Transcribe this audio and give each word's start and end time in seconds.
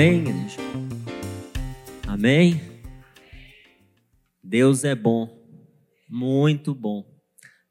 Amém, 0.00 0.20
igreja? 0.20 0.56
Amém? 2.08 2.60
Deus 4.42 4.82
é 4.82 4.94
bom, 4.94 5.46
muito 6.08 6.74
bom, 6.74 7.06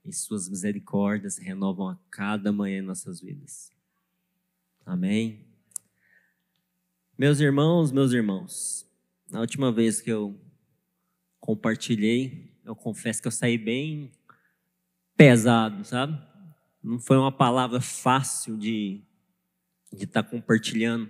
e 0.05 0.13
suas 0.13 0.47
misericórdias 0.47 1.39
renovam 1.39 1.89
a 1.89 1.97
cada 2.11 2.51
manhã 2.51 2.77
em 2.77 2.83
nossas 2.83 3.19
vidas. 3.19 3.71
Amém? 4.85 5.43
Meus 7.17 7.39
irmãos, 7.39 7.91
meus 7.91 8.13
irmãos, 8.13 8.87
na 9.31 9.39
última 9.39 9.71
vez 9.71 9.99
que 9.99 10.11
eu 10.11 10.39
compartilhei, 11.39 12.55
eu 12.63 12.75
confesso 12.75 13.23
que 13.23 13.27
eu 13.27 13.31
saí 13.31 13.57
bem 13.57 14.11
pesado, 15.17 15.83
sabe? 15.83 16.15
Não 16.83 16.99
foi 16.99 17.17
uma 17.17 17.31
palavra 17.31 17.81
fácil 17.81 18.55
de 18.55 19.01
de 19.91 20.03
estar 20.03 20.21
tá 20.21 20.29
compartilhando 20.29 21.09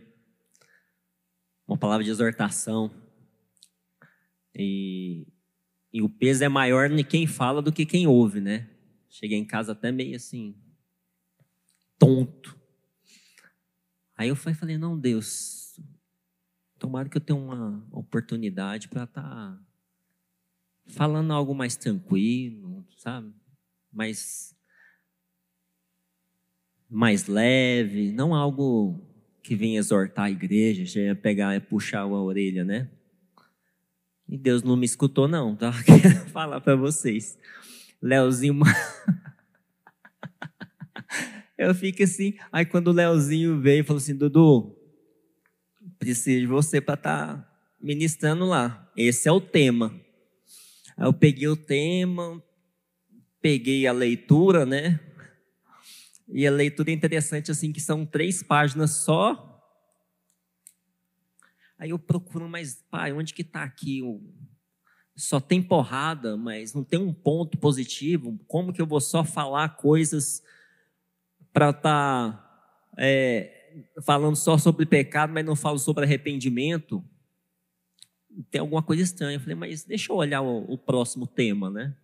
uma 1.70 1.78
palavra 1.78 2.04
de 2.04 2.10
exortação. 2.10 2.92
E, 4.56 5.28
e 5.94 6.02
o 6.02 6.10
peso 6.10 6.44
é 6.44 6.50
maior 6.50 6.92
em 6.92 7.04
quem 7.04 7.28
fala 7.28 7.62
do 7.62 7.72
que 7.72 7.86
quem 7.86 8.08
ouve, 8.08 8.42
né? 8.42 8.68
Cheguei 9.08 9.38
em 9.38 9.46
casa 9.46 9.74
até 9.74 9.92
meio 9.92 10.16
assim, 10.16 10.56
tonto. 12.00 12.60
Aí 14.18 14.30
eu 14.30 14.36
falei, 14.36 14.78
não, 14.80 15.00
Deus, 15.00 15.80
tomara 16.80 17.08
que 17.08 17.18
eu 17.18 17.22
tenha 17.22 17.38
uma 17.38 17.88
oportunidade 17.92 18.90
para 18.90 19.04
estar 19.04 19.22
tá 19.22 19.62
falando 20.88 21.32
algo 21.32 21.54
mais 21.54 21.76
tranquilo, 21.76 22.84
sabe? 22.98 23.32
Mais, 23.92 24.56
mais 26.90 27.28
leve, 27.28 28.12
não 28.12 28.34
algo 28.34 29.09
que 29.50 29.56
vem 29.56 29.78
exortar 29.78 30.26
a 30.26 30.30
igreja, 30.30 30.86
já 30.86 31.02
ia 31.02 31.16
pegar 31.16 31.56
e 31.56 31.60
puxar 31.60 32.02
a 32.02 32.08
orelha, 32.08 32.64
né? 32.64 32.88
E 34.28 34.38
Deus 34.38 34.62
não 34.62 34.78
me 34.78 34.86
escutou, 34.86 35.28
não, 35.28 35.56
tá? 35.56 35.74
Quero 35.84 36.30
falar 36.30 36.62
para 36.62 36.76
vocês. 36.76 37.36
Leozinho. 38.00 38.60
Eu 41.58 41.74
fico 41.74 42.04
assim. 42.04 42.36
Aí 42.52 42.64
quando 42.64 42.90
o 42.90 42.92
Leozinho 42.92 43.60
veio, 43.60 43.84
falou 43.84 43.98
assim: 43.98 44.16
Dudu, 44.16 44.78
preciso 45.98 46.42
de 46.42 46.46
você 46.46 46.80
para 46.80 46.94
estar 46.94 47.36
tá 47.36 47.52
ministrando 47.82 48.46
lá. 48.46 48.88
Esse 48.96 49.28
é 49.28 49.32
o 49.32 49.42
tema. 49.42 50.00
Aí 50.96 51.08
eu 51.08 51.14
peguei 51.14 51.48
o 51.48 51.58
tema, 51.58 52.40
peguei 53.42 53.88
a 53.88 53.92
leitura, 53.92 54.64
né? 54.64 55.00
E 56.32 56.46
a 56.46 56.52
leitura 56.52 56.92
é 56.92 56.94
interessante, 56.94 57.50
assim, 57.50 57.72
que 57.72 57.82
são 57.82 58.06
três 58.06 58.44
páginas 58.44 58.92
só. 58.92 59.46
Aí 61.78 61.90
eu 61.90 61.98
procuro, 61.98 62.48
mas, 62.48 62.84
pai, 62.92 63.12
onde 63.12 63.34
que 63.34 63.42
está 63.42 63.64
aqui? 63.64 64.02
Só 65.16 65.40
tem 65.40 65.62
porrada, 65.62 66.38
mas 66.38 66.74
não 66.74 66.84
tem 66.84 67.00
um 67.00 67.14
ponto 67.14 67.58
positivo. 67.58 68.38
Como 68.48 68.72
que 68.72 68.82
eu 68.82 68.86
vou 68.86 69.02
só 69.02 69.24
falar 69.24 69.78
coisas 69.78 70.44
para 71.52 71.72
estar 71.72 71.82
tá, 72.32 72.94
é, 72.98 73.84
falando 74.04 74.36
só 74.36 74.58
sobre 74.58 74.86
pecado, 74.86 75.34
mas 75.34 75.46
não 75.46 75.56
falo 75.56 75.80
sobre 75.80 76.06
arrependimento? 76.06 77.04
Tem 78.52 78.62
alguma 78.62 78.84
coisa 78.84 79.02
estranha. 79.02 79.38
Eu 79.38 79.42
falei, 79.42 79.56
mas 79.56 79.84
deixa 79.84 80.12
eu 80.12 80.16
olhar 80.16 80.42
o, 80.42 80.72
o 80.72 80.78
próximo 80.78 81.26
tema, 81.26 81.70
né? 81.70 81.96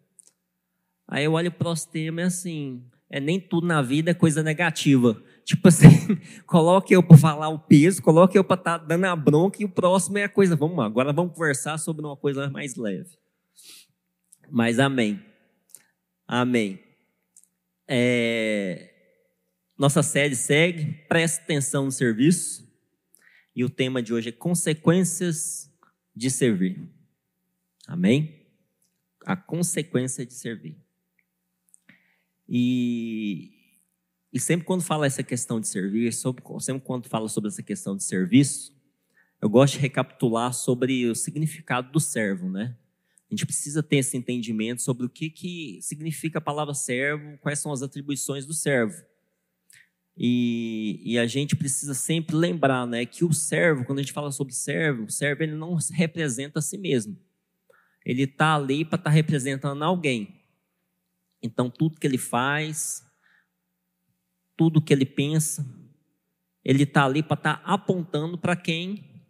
Aí 1.08 1.24
eu 1.26 1.34
olho 1.34 1.50
o 1.50 1.54
próximo 1.54 1.92
tema 1.92 2.22
e 2.22 2.24
assim, 2.24 2.84
é 3.10 3.20
nem 3.20 3.40
tudo 3.40 3.68
na 3.68 3.82
vida 3.82 4.12
é 4.12 4.14
coisa 4.14 4.42
negativa. 4.42 5.22
Tipo 5.44 5.68
assim, 5.68 5.88
coloque 6.46 6.96
eu 6.96 7.04
para 7.04 7.18
falar 7.18 7.50
o 7.50 7.60
peso, 7.60 8.02
coloque 8.02 8.38
eu 8.38 8.44
para 8.44 8.60
estar 8.60 8.80
tá 8.80 8.86
dando 8.86 9.06
a 9.06 9.16
bronca 9.16 9.62
e 9.62 9.66
o 9.66 9.70
próximo 9.70 10.18
é 10.18 10.24
a 10.24 10.30
coisa. 10.30 10.56
Vamos 10.56 10.78
lá, 10.78 10.86
agora 10.86 11.14
vamos 11.14 11.34
conversar 11.34 11.78
sobre 11.78 12.06
uma 12.06 12.18
coisa 12.18 12.50
mais 12.50 12.76
leve. 12.76 13.18
Mas 14.50 14.80
amém. 14.80 15.24
Amém. 16.28 16.80
É... 17.88 18.92
Nossa 19.78 20.02
série 20.02 20.36
segue, 20.36 20.94
preste 21.08 21.42
atenção 21.42 21.86
no 21.86 21.92
serviço. 21.92 22.66
E 23.56 23.64
o 23.64 23.70
tema 23.70 24.02
de 24.02 24.14
hoje 24.14 24.30
é 24.30 24.32
consequências 24.32 25.72
de 26.16 26.30
servir. 26.30 26.90
Amém? 27.88 28.48
A 29.26 29.36
consequência 29.36 30.26
de 30.26 30.34
servir. 30.34 30.85
E, 32.48 33.52
e 34.32 34.40
sempre 34.40 34.66
quando 34.66 34.84
fala 34.84 35.06
essa 35.06 35.24
questão 35.24 35.60
de 35.60 35.68
servir, 35.68 36.14
sobre, 36.14 36.44
sempre 36.60 36.84
quando 36.84 37.08
fala 37.08 37.28
sobre 37.28 37.50
essa 37.50 37.64
questão 37.64 37.96
de 37.96 38.04
serviço, 38.04 38.76
eu 39.42 39.50
gosto 39.50 39.74
de 39.74 39.80
recapitular 39.80 40.54
sobre 40.54 41.08
o 41.08 41.16
significado 41.16 41.92
do 41.92 42.00
servo, 42.00 42.50
né? 42.50 42.76
A 43.30 43.34
gente 43.34 43.46
precisa 43.46 43.82
ter 43.82 43.98
esse 43.98 44.16
entendimento 44.16 44.82
sobre 44.82 45.06
o 45.06 45.10
que, 45.10 45.30
que 45.30 45.80
significa 45.82 46.38
a 46.38 46.42
palavra 46.42 46.74
servo, 46.74 47.38
quais 47.40 47.60
são 47.60 47.72
as 47.72 47.82
atribuições 47.82 48.46
do 48.46 48.54
servo. 48.54 49.04
E, 50.18 51.02
e, 51.04 51.20
a 51.20 51.28
gente 51.28 51.56
precisa 51.56 51.94
sempre 51.94 52.36
lembrar 52.36 52.88
né, 52.88 53.06
que 53.06 53.26
o 53.26 53.34
servo, 53.34 53.84
quando 53.84 54.00
a 54.00 54.02
gente 54.02 54.14
fala 54.14 54.32
sobre 54.32 54.54
servo, 54.54 55.04
o 55.04 55.12
servo 55.12 55.44
ele 55.44 55.56
não 55.56 55.76
representa 55.92 56.60
a 56.60 56.62
si 56.62 56.78
mesmo. 56.78 57.20
Ele 58.06 58.24
está 58.24 58.56
ali 58.56 58.86
para 58.86 58.96
estar 58.96 59.10
tá 59.10 59.14
representando 59.14 59.84
alguém. 59.84 60.35
Então, 61.46 61.70
tudo 61.70 62.00
que 62.00 62.08
ele 62.08 62.18
faz, 62.18 63.06
tudo 64.58 64.82
que 64.82 64.92
ele 64.92 65.06
pensa, 65.06 65.64
ele 66.64 66.84
está 66.84 67.06
ali 67.06 67.22
para 67.22 67.36
estar 67.36 67.58
tá 67.58 67.64
apontando 67.64 68.36
para 68.36 68.56
quem 68.56 69.24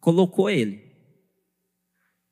colocou 0.00 0.48
ele. 0.48 0.82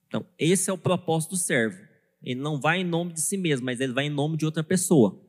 Então, 0.06 0.26
esse 0.38 0.70
é 0.70 0.72
o 0.72 0.78
propósito 0.78 1.32
do 1.32 1.36
servo. 1.36 1.86
Ele 2.22 2.40
não 2.40 2.58
vai 2.58 2.80
em 2.80 2.84
nome 2.84 3.12
de 3.12 3.20
si 3.20 3.36
mesmo, 3.36 3.66
mas 3.66 3.78
ele 3.78 3.92
vai 3.92 4.06
em 4.06 4.10
nome 4.10 4.38
de 4.38 4.46
outra 4.46 4.64
pessoa. 4.64 5.22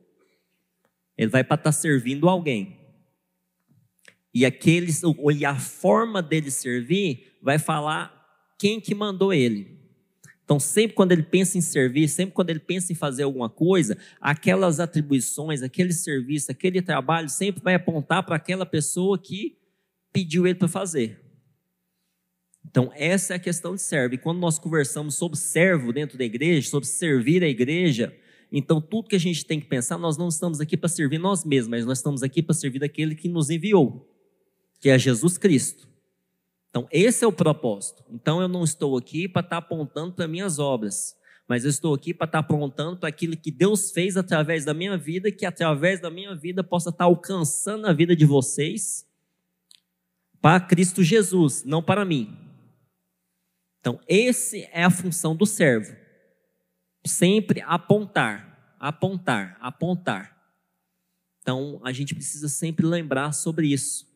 Ele 1.18 1.30
vai 1.30 1.44
para 1.44 1.56
estar 1.56 1.64
tá 1.64 1.72
servindo 1.72 2.30
alguém. 2.30 2.80
E 4.32 4.46
aqueles, 4.46 5.02
e 5.34 5.44
a 5.44 5.58
forma 5.58 6.22
dele 6.22 6.50
servir 6.50 7.38
vai 7.42 7.58
falar 7.58 8.14
quem 8.58 8.80
que 8.80 8.94
mandou 8.94 9.34
ele. 9.34 9.75
Então, 10.46 10.60
sempre 10.60 10.94
quando 10.94 11.10
ele 11.10 11.24
pensa 11.24 11.58
em 11.58 11.60
servir, 11.60 12.08
sempre 12.08 12.32
quando 12.32 12.50
ele 12.50 12.60
pensa 12.60 12.92
em 12.92 12.94
fazer 12.94 13.24
alguma 13.24 13.50
coisa, 13.50 13.98
aquelas 14.20 14.78
atribuições, 14.78 15.60
aquele 15.60 15.92
serviço, 15.92 16.52
aquele 16.52 16.80
trabalho, 16.80 17.28
sempre 17.28 17.60
vai 17.60 17.74
apontar 17.74 18.24
para 18.24 18.36
aquela 18.36 18.64
pessoa 18.64 19.18
que 19.18 19.58
pediu 20.12 20.46
ele 20.46 20.54
para 20.54 20.68
fazer. 20.68 21.20
Então, 22.64 22.92
essa 22.94 23.32
é 23.32 23.36
a 23.36 23.40
questão 23.40 23.74
de 23.74 23.82
servo. 23.82 24.14
E 24.14 24.18
quando 24.18 24.38
nós 24.38 24.56
conversamos 24.56 25.16
sobre 25.16 25.36
servo 25.36 25.92
dentro 25.92 26.16
da 26.16 26.24
igreja, 26.24 26.70
sobre 26.70 26.88
servir 26.88 27.42
a 27.42 27.48
igreja, 27.48 28.16
então 28.52 28.80
tudo 28.80 29.08
que 29.08 29.16
a 29.16 29.20
gente 29.20 29.44
tem 29.44 29.58
que 29.58 29.66
pensar, 29.66 29.98
nós 29.98 30.16
não 30.16 30.28
estamos 30.28 30.60
aqui 30.60 30.76
para 30.76 30.88
servir 30.88 31.18
nós 31.18 31.44
mesmos, 31.44 31.70
mas 31.70 31.84
nós 31.84 31.98
estamos 31.98 32.22
aqui 32.22 32.40
para 32.40 32.54
servir 32.54 32.84
aquele 32.84 33.16
que 33.16 33.28
nos 33.28 33.50
enviou, 33.50 34.08
que 34.78 34.90
é 34.90 34.96
Jesus 34.96 35.36
Cristo. 35.36 35.88
Então, 36.76 36.86
esse 36.92 37.24
é 37.24 37.26
o 37.26 37.32
propósito. 37.32 38.04
Então, 38.10 38.42
eu 38.42 38.46
não 38.46 38.62
estou 38.62 38.98
aqui 38.98 39.26
para 39.26 39.40
estar 39.40 39.56
apontando 39.56 40.12
para 40.12 40.28
minhas 40.28 40.58
obras, 40.58 41.16
mas 41.48 41.64
eu 41.64 41.70
estou 41.70 41.94
aqui 41.94 42.12
para 42.12 42.26
estar 42.26 42.40
apontando 42.40 42.98
para 42.98 43.08
aquilo 43.08 43.34
que 43.34 43.50
Deus 43.50 43.90
fez 43.92 44.14
através 44.14 44.66
da 44.66 44.74
minha 44.74 44.94
vida, 44.94 45.32
que 45.32 45.46
através 45.46 46.02
da 46.02 46.10
minha 46.10 46.36
vida 46.36 46.62
possa 46.62 46.90
estar 46.90 47.04
alcançando 47.04 47.86
a 47.86 47.94
vida 47.94 48.14
de 48.14 48.26
vocês 48.26 49.06
para 50.38 50.60
Cristo 50.60 51.02
Jesus, 51.02 51.64
não 51.64 51.82
para 51.82 52.04
mim. 52.04 52.36
Então, 53.80 53.98
esse 54.06 54.68
é 54.70 54.84
a 54.84 54.90
função 54.90 55.34
do 55.34 55.46
servo. 55.46 55.96
Sempre 57.06 57.62
apontar, 57.62 58.76
apontar, 58.78 59.56
apontar. 59.62 60.36
Então, 61.40 61.80
a 61.82 61.90
gente 61.90 62.14
precisa 62.14 62.50
sempre 62.50 62.84
lembrar 62.84 63.32
sobre 63.32 63.68
isso. 63.68 64.14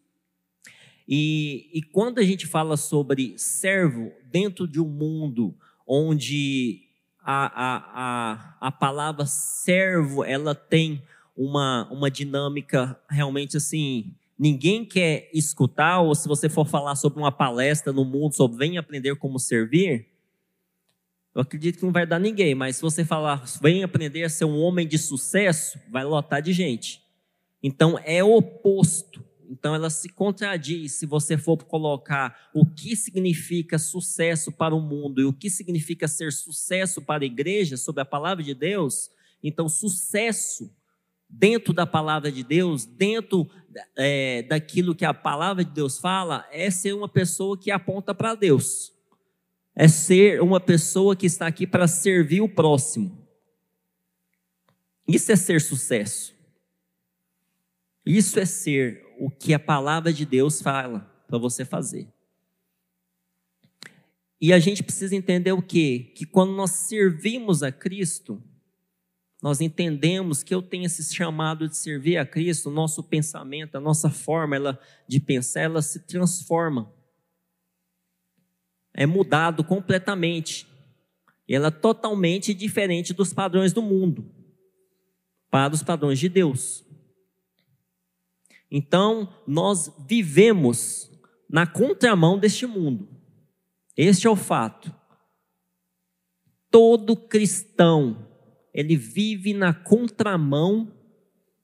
E, 1.11 1.69
e 1.75 1.83
quando 1.83 2.21
a 2.21 2.23
gente 2.23 2.47
fala 2.47 2.77
sobre 2.77 3.37
servo 3.37 4.13
dentro 4.31 4.69
de 4.69 4.81
um 4.81 4.89
mundo 4.89 5.53
onde 5.85 6.83
a, 7.21 7.47
a, 7.47 7.77
a, 7.95 8.69
a 8.69 8.71
palavra 8.71 9.27
servo 9.27 10.25
ela 10.25 10.55
tem 10.55 11.03
uma, 11.37 11.89
uma 11.91 12.09
dinâmica 12.09 12.97
realmente 13.11 13.57
assim 13.57 14.15
ninguém 14.41 14.87
quer 14.87 15.29
escutar, 15.35 16.01
ou 16.01 16.15
se 16.15 16.27
você 16.27 16.49
for 16.49 16.67
falar 16.67 16.97
sobre 16.97 17.19
uma 17.19 17.31
palestra 17.31 17.93
no 17.93 18.07
mundo 18.07 18.35
sobre 18.35 18.57
vem 18.57 18.79
aprender 18.79 19.15
como 19.17 19.39
servir, 19.39 20.07
eu 21.35 21.43
acredito 21.43 21.79
que 21.79 21.85
não 21.85 21.93
vai 21.93 22.07
dar 22.07 22.19
ninguém, 22.19 22.55
mas 22.55 22.77
se 22.77 22.83
você 22.83 23.05
falar 23.05 23.45
vem 23.61 23.85
aprender 23.85 24.25
a 24.25 24.31
ser 24.31 24.47
um 24.47 24.59
homem 24.59 24.89
de 24.89 24.97
sucesso, 24.97 25.79
vai 25.91 26.05
lotar 26.05 26.41
de 26.41 26.55
gente. 26.55 27.03
Então 27.63 28.01
é 28.03 28.25
oposto. 28.25 29.23
Então 29.51 29.75
ela 29.75 29.91
se 29.91 30.09
contradiz 30.09 30.93
se 30.93 31.05
você 31.05 31.37
for 31.37 31.57
colocar 31.65 32.49
o 32.55 32.65
que 32.65 32.95
significa 32.95 33.81
sucesso 33.81 34.53
para 34.53 34.73
o 34.73 34.81
mundo 34.81 35.21
e 35.21 35.25
o 35.25 35.33
que 35.33 35.51
significa 35.51 36.07
ser 36.07 36.33
sucesso 36.33 37.03
para 37.03 37.25
a 37.25 37.27
igreja 37.27 37.77
sobre 37.77 38.01
a 38.01 38.05
palavra 38.05 38.45
de 38.45 38.55
Deus. 38.55 39.11
Então, 39.43 39.69
sucesso 39.69 40.73
dentro 41.29 41.73
da 41.73 41.85
palavra 41.85 42.31
de 42.31 42.45
Deus, 42.45 42.85
dentro 42.85 43.51
é, 43.97 44.43
daquilo 44.45 44.95
que 44.95 45.05
a 45.05 45.13
palavra 45.13 45.65
de 45.65 45.73
Deus 45.73 45.99
fala 45.99 46.47
é 46.53 46.71
ser 46.71 46.93
uma 46.93 47.09
pessoa 47.09 47.59
que 47.59 47.73
aponta 47.73 48.15
para 48.15 48.37
Deus. 48.37 48.93
É 49.75 49.89
ser 49.89 50.41
uma 50.41 50.61
pessoa 50.61 51.17
que 51.17 51.27
está 51.27 51.49
aqui 51.49 51.67
para 51.67 51.89
servir 51.89 52.41
o 52.41 52.49
próximo. 52.49 53.27
Isso 55.09 55.33
é 55.33 55.37
ser 55.37 55.61
sucesso. 55.61 56.33
Isso 58.07 58.39
é 58.39 58.47
ser 58.47 59.10
o 59.21 59.31
que 59.31 59.53
a 59.53 59.59
palavra 59.59 60.11
de 60.15 60.25
Deus 60.25 60.63
fala 60.63 61.01
para 61.29 61.37
você 61.37 61.63
fazer. 61.63 62.09
E 64.41 64.51
a 64.51 64.59
gente 64.59 64.83
precisa 64.83 65.15
entender 65.15 65.53
o 65.53 65.61
quê? 65.61 66.11
Que 66.17 66.25
quando 66.25 66.53
nós 66.55 66.71
servimos 66.71 67.63
a 67.63 67.71
Cristo, 67.71 68.43
nós 69.43 69.61
entendemos 69.61 70.43
que 70.43 70.55
eu 70.55 70.63
tenho 70.63 70.87
esse 70.87 71.15
chamado 71.15 71.69
de 71.69 71.77
servir 71.77 72.17
a 72.17 72.25
Cristo, 72.25 72.71
nosso 72.71 73.03
pensamento, 73.03 73.77
a 73.77 73.81
nossa 73.81 74.09
forma 74.09 74.57
ela, 74.57 74.81
de 75.07 75.21
pensar, 75.21 75.61
ela 75.61 75.83
se 75.83 76.01
transforma. 76.07 76.91
É 78.95 79.05
mudado 79.05 79.63
completamente. 79.63 80.67
Ela 81.47 81.69
é 81.69 81.71
totalmente 81.71 82.55
diferente 82.55 83.13
dos 83.13 83.35
padrões 83.35 83.75
do 83.75 83.83
mundo, 83.83 84.25
para 85.51 85.75
os 85.75 85.83
padrões 85.83 86.19
de 86.19 86.31
Deus. 86.31 86.89
Então, 88.71 89.29
nós 89.47 89.93
vivemos 90.07 91.11
na 91.49 91.67
contramão 91.67 92.39
deste 92.39 92.67
mundo. 92.67 93.09
Este 93.97 94.27
é 94.27 94.31
o 94.31 94.37
fato. 94.37 94.95
Todo 96.71 97.17
cristão 97.17 98.29
ele 98.73 98.97
vive 98.97 99.53
na 99.53 99.75
contramão 99.75 100.93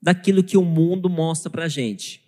daquilo 0.02 0.42
que 0.42 0.56
o 0.56 0.64
mundo 0.64 1.08
mostra 1.08 1.50
para 1.50 1.64
a 1.64 1.68
gente. 1.68 2.22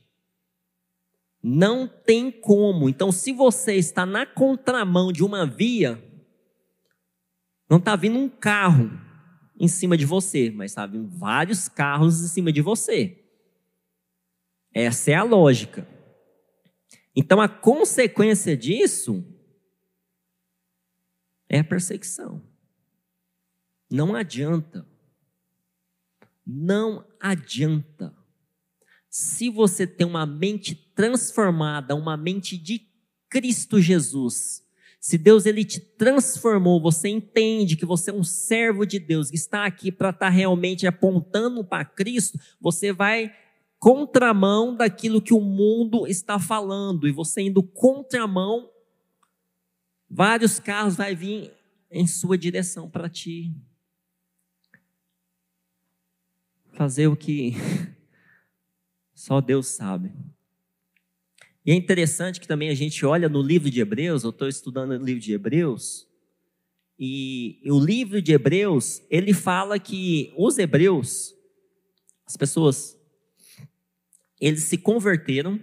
Não 1.42 1.86
tem 1.88 2.30
como. 2.30 2.88
Então, 2.88 3.12
se 3.12 3.32
você 3.32 3.74
está 3.74 4.06
na 4.06 4.24
contramão 4.24 5.12
de 5.12 5.24
uma 5.24 5.44
via, 5.46 6.02
não 7.68 7.78
está 7.78 7.94
vindo 7.96 8.18
um 8.18 8.28
carro 8.28 8.90
em 9.58 9.68
cima 9.68 9.96
de 9.96 10.06
você, 10.06 10.50
mas 10.50 10.70
está 10.70 10.86
vindo 10.86 11.08
vários 11.08 11.68
carros 11.68 12.22
em 12.22 12.28
cima 12.28 12.52
de 12.52 12.62
você. 12.62 13.17
Essa 14.72 15.10
é 15.10 15.14
a 15.14 15.22
lógica. 15.22 15.86
Então, 17.14 17.40
a 17.40 17.48
consequência 17.48 18.56
disso 18.56 19.24
é 21.48 21.60
a 21.60 21.64
perseguição. 21.64 22.42
Não 23.90 24.14
adianta. 24.14 24.86
Não 26.46 27.04
adianta. 27.18 28.14
Se 29.08 29.50
você 29.50 29.86
tem 29.86 30.06
uma 30.06 30.26
mente 30.26 30.74
transformada, 30.74 31.94
uma 31.94 32.16
mente 32.16 32.56
de 32.56 32.86
Cristo 33.28 33.80
Jesus, 33.80 34.62
se 35.00 35.16
Deus 35.16 35.46
ele 35.46 35.64
te 35.64 35.80
transformou, 35.80 36.80
você 36.80 37.08
entende 37.08 37.76
que 37.76 37.86
você 37.86 38.10
é 38.10 38.14
um 38.14 38.24
servo 38.24 38.84
de 38.84 38.98
Deus, 38.98 39.30
que 39.30 39.36
está 39.36 39.64
aqui 39.64 39.90
para 39.90 40.10
estar 40.10 40.26
tá 40.26 40.28
realmente 40.28 40.86
apontando 40.86 41.64
para 41.64 41.84
Cristo, 41.84 42.38
você 42.60 42.92
vai 42.92 43.32
contramão 43.78 44.74
daquilo 44.74 45.22
que 45.22 45.32
o 45.32 45.40
mundo 45.40 46.06
está 46.06 46.38
falando, 46.38 47.06
e 47.06 47.12
você 47.12 47.42
indo 47.42 47.62
contramão, 47.62 48.70
vários 50.10 50.58
carros 50.58 50.96
vai 50.96 51.14
vir 51.14 51.52
em 51.90 52.06
sua 52.06 52.36
direção 52.36 52.90
para 52.90 53.08
ti 53.08 53.54
fazer 56.78 57.08
o 57.08 57.16
que 57.16 57.54
só 59.12 59.40
Deus 59.40 59.66
sabe. 59.66 60.12
E 61.66 61.72
é 61.72 61.74
interessante 61.74 62.40
que 62.40 62.46
também 62.46 62.68
a 62.68 62.74
gente 62.74 63.04
olha 63.04 63.28
no 63.28 63.42
livro 63.42 63.68
de 63.68 63.80
Hebreus, 63.80 64.22
eu 64.22 64.30
estou 64.30 64.48
estudando 64.48 64.92
o 64.92 65.04
livro 65.04 65.20
de 65.20 65.32
Hebreus, 65.32 66.06
e 66.98 67.60
o 67.66 67.78
livro 67.78 68.20
de 68.20 68.32
Hebreus, 68.32 69.02
ele 69.08 69.32
fala 69.32 69.78
que 69.78 70.32
os 70.36 70.58
hebreus, 70.58 71.34
as 72.26 72.36
pessoas, 72.36 72.97
eles 74.40 74.64
se 74.64 74.78
converteram, 74.78 75.60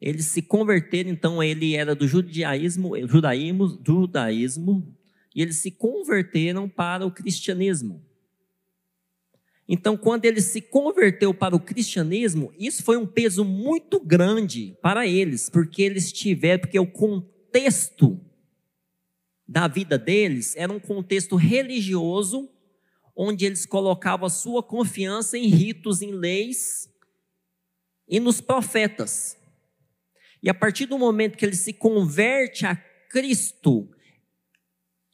eles 0.00 0.26
se 0.26 0.42
converteram, 0.42 1.10
então 1.10 1.42
ele 1.42 1.76
era 1.76 1.94
do 1.94 2.08
judaísmo, 2.08 2.96
judaísmo, 3.06 3.80
judaísmo, 3.86 4.96
e 5.34 5.42
eles 5.42 5.56
se 5.56 5.70
converteram 5.70 6.68
para 6.68 7.06
o 7.06 7.10
cristianismo. 7.10 8.04
Então, 9.68 9.96
quando 9.96 10.24
ele 10.24 10.40
se 10.40 10.60
converteu 10.60 11.32
para 11.32 11.54
o 11.54 11.60
cristianismo, 11.60 12.52
isso 12.58 12.82
foi 12.82 12.96
um 12.96 13.06
peso 13.06 13.44
muito 13.44 14.00
grande 14.00 14.76
para 14.82 15.06
eles, 15.06 15.48
porque 15.48 15.82
eles 15.82 16.12
tiveram, 16.12 16.60
porque 16.60 16.78
o 16.78 16.86
contexto 16.86 18.20
da 19.46 19.68
vida 19.68 19.96
deles 19.96 20.56
era 20.56 20.72
um 20.72 20.80
contexto 20.80 21.36
religioso, 21.36 22.50
onde 23.14 23.44
eles 23.44 23.66
colocavam 23.66 24.26
a 24.26 24.30
sua 24.30 24.62
confiança 24.62 25.36
em 25.36 25.46
ritos, 25.46 26.02
em 26.02 26.12
leis 26.12 26.88
e 28.08 28.18
nos 28.18 28.40
profetas. 28.40 29.36
E 30.42 30.50
a 30.50 30.54
partir 30.54 30.86
do 30.86 30.98
momento 30.98 31.36
que 31.36 31.44
ele 31.44 31.54
se 31.54 31.72
converte 31.72 32.66
a 32.66 32.74
Cristo, 32.74 33.88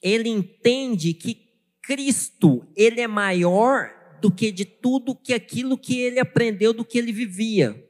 ele 0.02 0.28
entende 0.28 1.12
que 1.12 1.48
Cristo, 1.82 2.66
ele 2.76 3.00
é 3.00 3.08
maior 3.08 3.90
do 4.20 4.30
que 4.30 4.50
de 4.50 4.64
tudo 4.64 5.14
que 5.14 5.32
aquilo 5.32 5.76
que 5.78 5.98
ele 6.00 6.18
aprendeu 6.18 6.72
do 6.72 6.84
que 6.84 6.98
ele 6.98 7.12
vivia. 7.12 7.84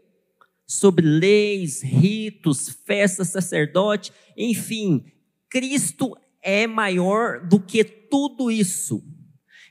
Sobre 0.67 1.07
leis, 1.07 1.83
ritos, 1.83 2.69
festas, 2.69 3.29
sacerdote, 3.29 4.13
enfim, 4.37 5.11
Cristo 5.49 6.17
é 6.43 6.67
maior 6.67 7.47
do 7.47 7.59
que 7.59 7.83
tudo 7.83 8.51
isso. 8.51 9.03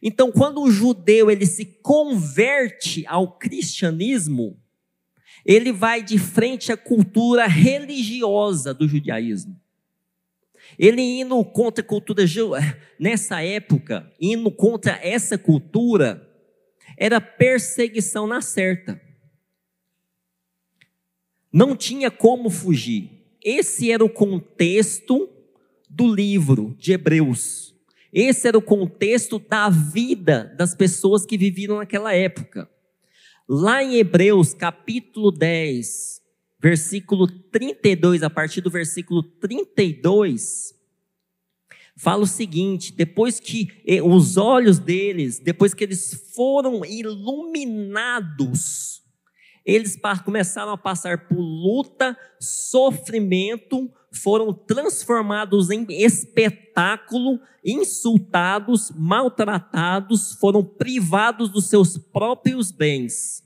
Então, 0.02 0.32
quando 0.32 0.62
o 0.62 0.72
judeu 0.72 1.30
ele 1.30 1.46
se 1.46 1.66
converte 1.66 3.06
ao 3.08 3.38
cristianismo, 3.38 4.60
ele 5.46 5.72
vai 5.72 6.04
de 6.04 6.20
frente 6.20 6.72
à 6.72 6.78
cultura 6.78 7.48
religiosa 7.48 8.74
do 8.74 8.88
judaísmo. 8.88 9.60
Ele 10.78 11.02
indo 11.02 11.44
contra 11.46 11.84
a 11.84 11.88
cultura, 11.88 12.24
nessa 13.00 13.42
época, 13.42 14.12
indo 14.20 14.52
contra 14.52 15.00
essa 15.02 15.38
cultura, 15.38 16.28
era 16.98 17.22
perseguição 17.22 18.28
na 18.28 18.42
certa. 18.42 19.02
Não 21.52 21.76
tinha 21.76 22.12
como 22.12 22.50
fugir. 22.50 23.10
Esse 23.42 23.92
era 23.92 24.04
o 24.04 24.10
contexto 24.10 25.30
do 25.90 26.14
livro 26.14 26.76
de 26.78 26.92
Hebreus. 26.92 27.67
Esse 28.20 28.48
era 28.48 28.58
o 28.58 28.62
contexto 28.64 29.38
da 29.38 29.70
vida 29.70 30.52
das 30.58 30.74
pessoas 30.74 31.24
que 31.24 31.38
viviam 31.38 31.78
naquela 31.78 32.16
época. 32.16 32.68
Lá 33.48 33.84
em 33.84 33.98
Hebreus, 33.98 34.56
capítulo 34.56 35.32
10, 35.32 36.20
versículo 36.60 37.28
32, 37.28 38.24
a 38.24 38.30
partir 38.32 38.62
do 38.62 38.72
versículo 38.72 39.22
32, 39.22 40.74
fala 41.96 42.24
o 42.24 42.28
seguinte: 42.28 42.92
depois 42.92 43.40
que 43.40 43.68
eh, 43.86 44.02
os 44.02 44.36
olhos 44.36 44.80
deles, 44.80 45.38
depois 45.38 45.76
que 45.76 45.84
eles 45.84 46.32
foram 46.34 46.84
iluminados, 46.84 49.04
eles 49.68 50.00
começaram 50.24 50.72
a 50.72 50.78
passar 50.78 51.28
por 51.28 51.38
luta, 51.38 52.18
sofrimento, 52.40 53.92
foram 54.14 54.54
transformados 54.54 55.70
em 55.70 55.86
espetáculo, 55.90 57.38
insultados, 57.66 58.90
maltratados, 58.96 60.32
foram 60.40 60.64
privados 60.64 61.50
dos 61.50 61.66
seus 61.66 61.98
próprios 61.98 62.72
bens. 62.72 63.44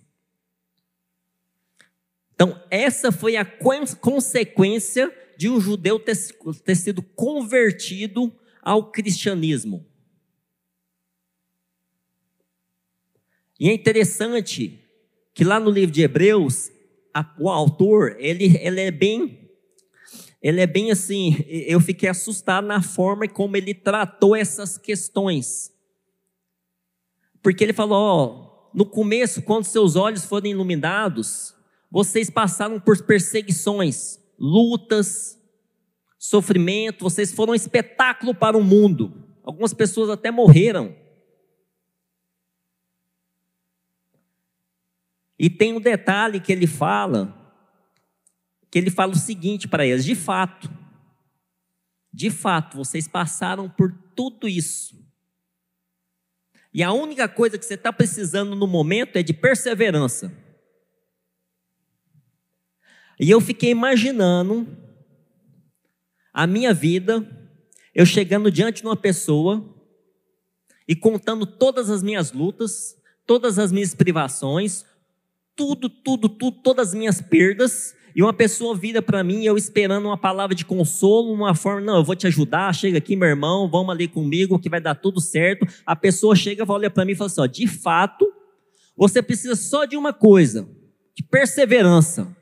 Então, 2.36 2.62
essa 2.70 3.12
foi 3.12 3.36
a 3.36 3.44
consequência 3.44 5.12
de 5.36 5.50
um 5.50 5.60
judeu 5.60 5.98
ter, 5.98 6.16
ter 6.64 6.76
sido 6.76 7.02
convertido 7.02 8.32
ao 8.62 8.92
cristianismo. 8.92 9.88
E 13.60 13.70
é 13.70 13.74
interessante 13.74 14.81
que 15.34 15.44
lá 15.44 15.60
no 15.60 15.70
livro 15.70 15.94
de 15.94 16.02
Hebreus, 16.02 16.70
a, 17.14 17.26
o 17.40 17.50
autor, 17.50 18.16
ele, 18.20 18.58
ele 18.62 18.82
é 18.82 18.92
bem 18.92 19.42
ele 20.42 20.60
é 20.60 20.66
bem 20.66 20.90
assim, 20.90 21.38
eu 21.48 21.80
fiquei 21.80 22.10
assustado 22.10 22.66
na 22.66 22.82
forma 22.82 23.28
como 23.28 23.56
ele 23.56 23.76
tratou 23.76 24.36
essas 24.36 24.76
questões. 24.76 25.72
Porque 27.44 27.64
ele 27.64 27.74
falou, 27.74 27.98
ó, 27.98 28.70
no 28.74 28.84
começo, 28.84 29.44
quando 29.44 29.66
seus 29.66 29.96
olhos 29.96 30.26
foram 30.26 30.48
iluminados, 30.48 31.54
vocês 31.92 32.30
passaram 32.30 32.80
por 32.80 33.00
perseguições, 33.04 34.20
lutas, 34.40 35.38
sofrimento, 36.18 37.04
vocês 37.04 37.32
foram 37.32 37.54
um 37.54 37.56
espetáculo 37.56 38.34
para 38.34 38.58
o 38.58 38.64
mundo. 38.64 39.14
Algumas 39.44 39.76
pessoas 39.76 40.10
até 40.10 40.32
morreram. 40.32 40.96
E 45.42 45.50
tem 45.50 45.74
um 45.74 45.82
detalhe 45.82 46.40
que 46.40 46.52
ele 46.52 46.68
fala, 46.68 47.36
que 48.70 48.78
ele 48.78 48.92
fala 48.92 49.14
o 49.14 49.18
seguinte 49.18 49.68
para 49.68 49.84
eles: 49.84 50.06
de 50.06 50.14
fato, 50.14 50.72
de 52.14 52.30
fato, 52.30 52.78
vocês 52.78 53.08
passaram 53.08 53.68
por 53.68 53.92
tudo 54.16 54.48
isso. 54.48 55.04
E 56.72 56.84
a 56.84 56.92
única 56.92 57.28
coisa 57.28 57.58
que 57.58 57.66
você 57.66 57.74
está 57.74 57.92
precisando 57.92 58.56
no 58.56 58.68
momento 58.68 59.16
é 59.16 59.24
de 59.24 59.34
perseverança. 59.34 60.32
E 63.20 63.28
eu 63.28 63.42
fiquei 63.42 63.72
imaginando 63.72 64.68
a 66.32 66.46
minha 66.46 66.72
vida, 66.72 67.28
eu 67.96 68.06
chegando 68.06 68.52
diante 68.52 68.84
de 68.84 68.88
uma 68.88 68.96
pessoa 68.96 69.76
e 70.88 70.96
contando 70.96 71.48
todas 71.48 71.90
as 71.90 72.04
minhas 72.04 72.32
lutas, 72.32 72.96
todas 73.26 73.58
as 73.58 73.72
minhas 73.72 73.96
privações, 73.96 74.86
tudo, 75.62 75.88
tudo, 75.88 76.28
tudo, 76.28 76.58
todas 76.58 76.88
as 76.88 76.94
minhas 76.96 77.22
perdas, 77.22 77.96
e 78.16 78.24
uma 78.24 78.34
pessoa 78.34 78.76
vira 78.76 79.00
para 79.00 79.24
mim, 79.24 79.44
eu 79.44 79.56
esperando 79.56 80.06
uma 80.06 80.18
palavra 80.18 80.56
de 80.56 80.66
consolo, 80.66 81.32
uma 81.32 81.54
forma, 81.54 81.82
não, 81.82 81.98
eu 81.98 82.04
vou 82.04 82.16
te 82.16 82.26
ajudar, 82.26 82.74
chega 82.74 82.98
aqui, 82.98 83.16
meu 83.16 83.30
irmão, 83.30 83.70
vamos 83.70 83.92
ali 83.92 84.08
comigo, 84.08 84.58
que 84.58 84.70
vai 84.70 84.82
dar 84.82 84.96
tudo 84.96 85.22
certo. 85.22 85.68
A 85.86 85.96
pessoa 85.96 86.36
chega, 86.36 86.66
olha 86.68 86.90
para 86.90 87.06
mim 87.06 87.12
e 87.12 87.16
fala 87.16 87.28
assim: 87.28 87.42
ó, 87.42 87.46
de 87.46 87.68
fato, 87.68 88.28
você 88.98 89.22
precisa 89.22 89.56
só 89.56 89.86
de 89.86 89.96
uma 89.96 90.12
coisa, 90.12 90.68
de 91.16 91.22
perseverança. 91.22 92.36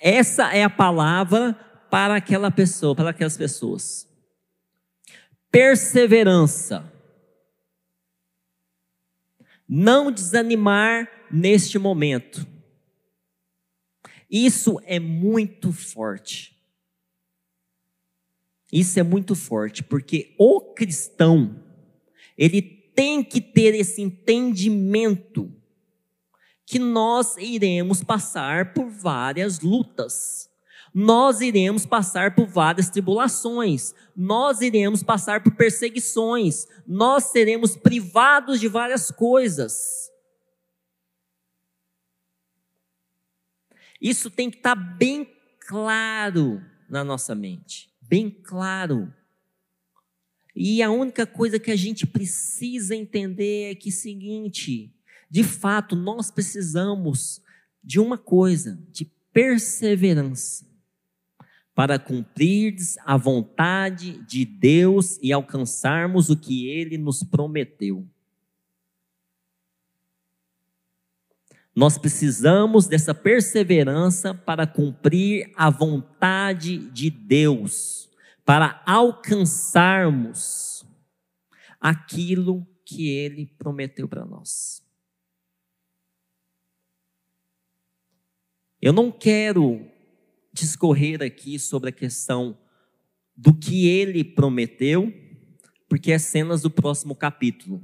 Essa 0.00 0.54
é 0.54 0.64
a 0.64 0.70
palavra 0.70 1.52
para 1.90 2.16
aquela 2.16 2.50
pessoa, 2.50 2.96
para 2.96 3.10
aquelas 3.10 3.36
pessoas. 3.36 4.08
Perseverança. 5.50 6.93
Não 9.76 10.12
desanimar 10.12 11.10
neste 11.28 11.80
momento. 11.80 12.46
Isso 14.30 14.80
é 14.84 15.00
muito 15.00 15.72
forte. 15.72 16.56
Isso 18.72 19.00
é 19.00 19.02
muito 19.02 19.34
forte, 19.34 19.82
porque 19.82 20.32
o 20.38 20.60
cristão, 20.60 21.60
ele 22.38 22.62
tem 22.62 23.24
que 23.24 23.40
ter 23.40 23.74
esse 23.74 24.00
entendimento 24.00 25.52
que 26.64 26.78
nós 26.78 27.36
iremos 27.36 28.00
passar 28.00 28.74
por 28.74 28.88
várias 28.88 29.58
lutas. 29.58 30.48
Nós 30.94 31.40
iremos 31.40 31.84
passar 31.84 32.36
por 32.36 32.46
várias 32.46 32.88
tribulações, 32.88 33.92
nós 34.16 34.60
iremos 34.60 35.02
passar 35.02 35.42
por 35.42 35.52
perseguições, 35.56 36.68
nós 36.86 37.24
seremos 37.24 37.76
privados 37.76 38.60
de 38.60 38.68
várias 38.68 39.10
coisas. 39.10 40.08
Isso 44.00 44.30
tem 44.30 44.48
que 44.48 44.58
estar 44.58 44.76
bem 44.76 45.28
claro 45.66 46.62
na 46.88 47.02
nossa 47.02 47.34
mente, 47.34 47.90
bem 48.00 48.30
claro. 48.30 49.12
E 50.54 50.80
a 50.80 50.90
única 50.92 51.26
coisa 51.26 51.58
que 51.58 51.72
a 51.72 51.76
gente 51.76 52.06
precisa 52.06 52.94
entender 52.94 53.72
é 53.72 53.74
que 53.74 53.88
é 53.88 53.92
seguinte, 53.92 54.94
de 55.28 55.42
fato, 55.42 55.96
nós 55.96 56.30
precisamos 56.30 57.42
de 57.82 57.98
uma 57.98 58.16
coisa, 58.16 58.80
de 58.92 59.04
perseverança, 59.32 60.64
para 61.74 61.98
cumprir 61.98 62.76
a 63.04 63.16
vontade 63.16 64.24
de 64.24 64.44
Deus 64.44 65.18
e 65.20 65.32
alcançarmos 65.32 66.30
o 66.30 66.36
que 66.36 66.68
Ele 66.68 66.96
nos 66.96 67.24
prometeu. 67.24 68.06
Nós 71.74 71.98
precisamos 71.98 72.86
dessa 72.86 73.12
perseverança 73.12 74.32
para 74.32 74.64
cumprir 74.64 75.50
a 75.56 75.68
vontade 75.68 76.78
de 76.90 77.10
Deus, 77.10 78.08
para 78.44 78.80
alcançarmos 78.86 80.86
aquilo 81.80 82.64
que 82.84 83.08
Ele 83.08 83.46
prometeu 83.58 84.06
para 84.06 84.24
nós. 84.24 84.80
Eu 88.80 88.92
não 88.92 89.10
quero 89.10 89.92
discorrer 90.54 91.20
aqui 91.20 91.58
sobre 91.58 91.90
a 91.90 91.92
questão 91.92 92.56
do 93.36 93.52
que 93.52 93.86
Ele 93.86 94.24
prometeu, 94.24 95.12
porque 95.88 96.12
é 96.12 96.18
cenas 96.18 96.62
do 96.62 96.70
próximo 96.70 97.14
capítulo. 97.14 97.82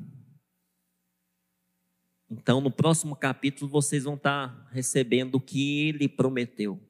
Então, 2.30 2.60
no 2.60 2.70
próximo 2.70 3.16
capítulo, 3.16 3.68
vocês 3.68 4.04
vão 4.04 4.14
estar 4.14 4.68
recebendo 4.70 5.34
o 5.34 5.40
que 5.40 5.88
ele 5.88 6.08
prometeu. 6.08 6.80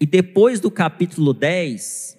E 0.00 0.06
depois 0.06 0.58
do 0.60 0.70
capítulo 0.70 1.34
10, 1.34 2.18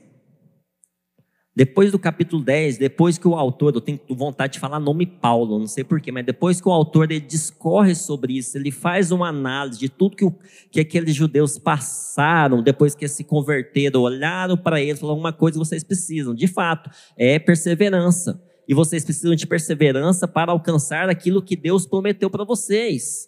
depois 1.56 1.92
do 1.92 2.00
capítulo 2.00 2.44
10, 2.44 2.80
depois 2.80 3.20
que 3.20 3.28
o 3.28 3.36
autor, 3.36 3.76
eu 3.76 3.82
tenho 3.82 4.00
vontade 4.10 4.54
de 4.54 4.60
falar 4.60 4.80
nome 4.80 5.06
Paulo, 5.06 5.60
não 5.60 5.68
sei 5.68 5.84
porquê, 5.84 6.12
mas 6.12 6.26
depois 6.26 6.60
que 6.60 6.68
o 6.68 6.72
autor 6.72 7.12
ele 7.12 7.20
discorre 7.20 7.94
sobre 7.94 8.38
isso, 8.38 8.58
ele 8.58 8.72
faz 8.72 9.12
uma 9.12 9.28
análise 9.28 9.80
de 9.80 9.88
tudo 9.88 10.16
que, 10.16 10.26
o, 10.26 10.34
que 10.72 10.80
aqueles 10.80 11.14
judeus 11.14 11.60
passaram 11.60 12.64
depois 12.64 12.96
que 12.96 13.08
se 13.08 13.24
converteram, 13.24 14.02
olharam 14.02 14.58
para 14.58 14.82
eles 14.82 15.00
falaram: 15.00 15.20
uma 15.20 15.32
coisa 15.32 15.60
vocês 15.60 15.84
precisam, 15.84 16.34
de 16.34 16.48
fato, 16.48 16.90
é 17.16 17.38
perseverança. 17.38 18.42
E 18.68 18.74
vocês 18.74 19.04
precisam 19.04 19.36
de 19.36 19.46
perseverança 19.46 20.28
para 20.28 20.52
alcançar 20.52 21.08
aquilo 21.08 21.42
que 21.42 21.56
Deus 21.56 21.86
prometeu 21.86 22.30
para 22.30 22.46
vocês. 22.46 23.28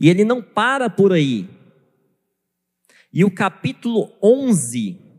E 0.00 0.08
ele 0.08 0.24
não 0.24 0.40
para 0.40 0.88
por 0.88 1.12
aí. 1.12 1.50
E 3.12 3.24
o 3.24 3.30
capítulo 3.30 4.12
11 4.22 5.09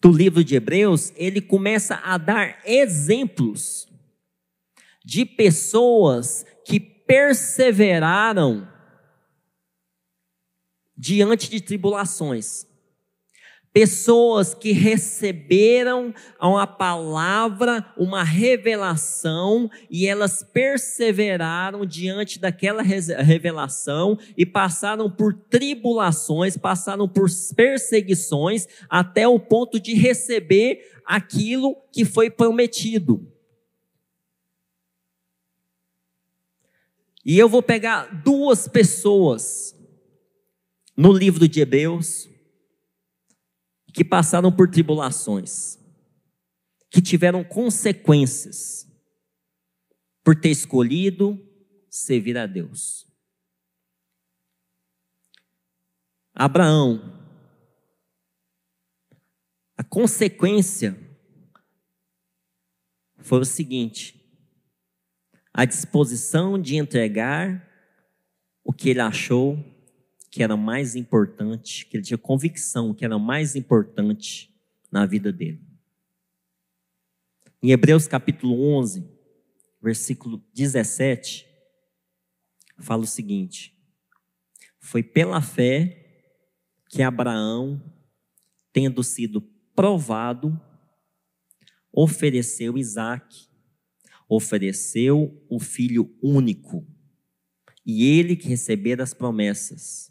do 0.00 0.10
livro 0.10 0.42
de 0.42 0.56
Hebreus, 0.56 1.12
ele 1.14 1.40
começa 1.40 1.96
a 1.96 2.16
dar 2.16 2.60
exemplos 2.64 3.86
de 5.04 5.24
pessoas 5.24 6.44
que 6.64 6.80
perseveraram 6.80 8.66
diante 10.96 11.50
de 11.50 11.60
tribulações. 11.60 12.66
Pessoas 13.72 14.52
que 14.52 14.72
receberam 14.72 16.12
uma 16.40 16.66
palavra, 16.66 17.86
uma 17.96 18.24
revelação, 18.24 19.70
e 19.88 20.08
elas 20.08 20.42
perseveraram 20.42 21.86
diante 21.86 22.40
daquela 22.40 22.82
revelação 22.82 24.18
e 24.36 24.44
passaram 24.44 25.08
por 25.08 25.32
tribulações, 25.34 26.56
passaram 26.56 27.08
por 27.08 27.28
perseguições, 27.54 28.66
até 28.88 29.28
o 29.28 29.38
ponto 29.38 29.78
de 29.78 29.94
receber 29.94 30.80
aquilo 31.06 31.76
que 31.92 32.04
foi 32.04 32.28
prometido. 32.28 33.24
E 37.24 37.38
eu 37.38 37.48
vou 37.48 37.62
pegar 37.62 38.22
duas 38.24 38.66
pessoas 38.66 39.76
no 40.96 41.12
livro 41.12 41.46
de 41.46 41.60
Hebreus 41.60 42.28
que 43.90 44.04
passaram 44.04 44.50
por 44.50 44.70
tribulações, 44.70 45.78
que 46.90 47.00
tiveram 47.00 47.42
consequências 47.42 48.86
por 50.22 50.38
ter 50.38 50.50
escolhido 50.50 51.38
servir 51.88 52.36
a 52.36 52.46
Deus. 52.46 53.06
Abraão, 56.34 57.18
a 59.76 59.82
consequência 59.82 60.96
foi 63.18 63.40
o 63.40 63.44
seguinte: 63.44 64.20
a 65.52 65.64
disposição 65.64 66.60
de 66.60 66.76
entregar 66.76 67.68
o 68.64 68.72
que 68.72 68.90
ele 68.90 69.00
achou 69.00 69.58
que 70.30 70.42
era 70.44 70.56
mais 70.56 70.94
importante, 70.94 71.84
que 71.86 71.96
ele 71.96 72.04
tinha 72.04 72.16
convicção 72.16 72.94
que 72.94 73.04
era 73.04 73.18
mais 73.18 73.56
importante 73.56 74.54
na 74.90 75.04
vida 75.04 75.32
dele. 75.32 75.60
Em 77.60 77.72
Hebreus 77.72 78.06
capítulo 78.06 78.62
11, 78.78 79.04
versículo 79.82 80.42
17, 80.54 81.46
fala 82.78 83.02
o 83.02 83.06
seguinte: 83.06 83.76
Foi 84.78 85.02
pela 85.02 85.42
fé 85.42 85.96
que 86.88 87.02
Abraão, 87.02 87.82
tendo 88.72 89.02
sido 89.02 89.42
provado, 89.74 90.58
ofereceu 91.92 92.78
Isaac, 92.78 93.48
ofereceu 94.28 95.44
o 95.48 95.58
filho 95.58 96.16
único, 96.22 96.86
e 97.84 98.04
ele 98.04 98.36
que 98.36 98.48
recebera 98.48 99.02
as 99.02 99.12
promessas 99.12 100.09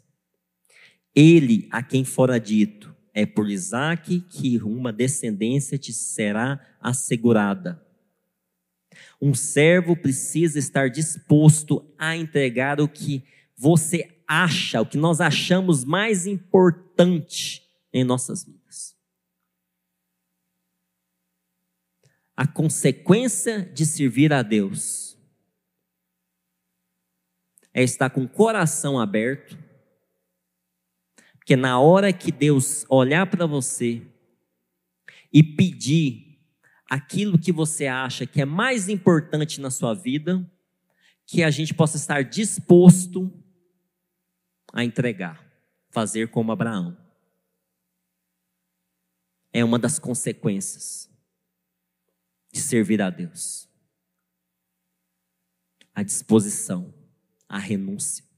ele 1.14 1.68
a 1.70 1.82
quem 1.82 2.04
fora 2.04 2.38
dito: 2.38 2.94
É 3.12 3.26
por 3.26 3.50
Isaac 3.50 4.20
que 4.20 4.58
uma 4.58 4.92
descendência 4.92 5.78
te 5.78 5.92
será 5.92 6.60
assegurada. 6.80 7.84
Um 9.20 9.34
servo 9.34 9.96
precisa 9.96 10.58
estar 10.58 10.88
disposto 10.88 11.84
a 11.98 12.16
entregar 12.16 12.80
o 12.80 12.88
que 12.88 13.22
você 13.56 14.22
acha, 14.26 14.80
o 14.80 14.86
que 14.86 14.96
nós 14.96 15.20
achamos 15.20 15.84
mais 15.84 16.26
importante 16.26 17.68
em 17.92 18.04
nossas 18.04 18.44
vidas. 18.44 18.96
A 22.36 22.46
consequência 22.46 23.60
de 23.60 23.84
servir 23.84 24.32
a 24.32 24.40
Deus 24.40 25.18
é 27.74 27.82
estar 27.82 28.08
com 28.08 28.22
o 28.22 28.28
coração 28.28 28.98
aberto, 28.98 29.58
porque 31.50 31.56
na 31.60 31.80
hora 31.80 32.12
que 32.12 32.30
Deus 32.30 32.86
olhar 32.88 33.28
para 33.28 33.44
você 33.44 34.06
e 35.32 35.42
pedir 35.42 36.38
aquilo 36.88 37.36
que 37.36 37.50
você 37.50 37.88
acha 37.88 38.24
que 38.24 38.40
é 38.40 38.44
mais 38.44 38.88
importante 38.88 39.60
na 39.60 39.68
sua 39.68 39.92
vida, 39.92 40.48
que 41.26 41.42
a 41.42 41.50
gente 41.50 41.74
possa 41.74 41.96
estar 41.96 42.22
disposto 42.22 43.32
a 44.72 44.84
entregar, 44.84 45.44
fazer 45.88 46.30
como 46.30 46.52
Abraão. 46.52 46.96
É 49.52 49.64
uma 49.64 49.76
das 49.76 49.98
consequências 49.98 51.10
de 52.52 52.60
servir 52.60 53.02
a 53.02 53.10
Deus. 53.10 53.68
A 55.92 56.04
disposição, 56.04 56.94
a 57.48 57.58
renúncia. 57.58 58.29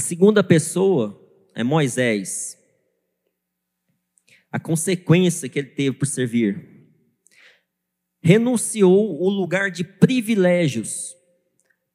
Segunda 0.00 0.42
pessoa 0.42 1.20
é 1.54 1.62
Moisés 1.62 2.58
a 4.50 4.58
consequência 4.58 5.48
que 5.48 5.58
ele 5.58 5.68
teve 5.68 5.96
por 5.96 6.06
servir. 6.06 6.88
Renunciou 8.20 9.22
o 9.22 9.30
lugar 9.30 9.70
de 9.70 9.84
privilégios, 9.84 11.14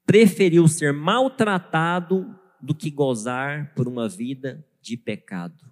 preferiu 0.05 0.67
ser 0.67 0.93
maltratado 0.93 2.39
do 2.62 2.74
que 2.74 2.89
gozar 2.89 3.74
por 3.75 3.88
uma 3.88 4.07
vida 4.07 4.65
de 4.81 4.95
pecado. 4.95 5.69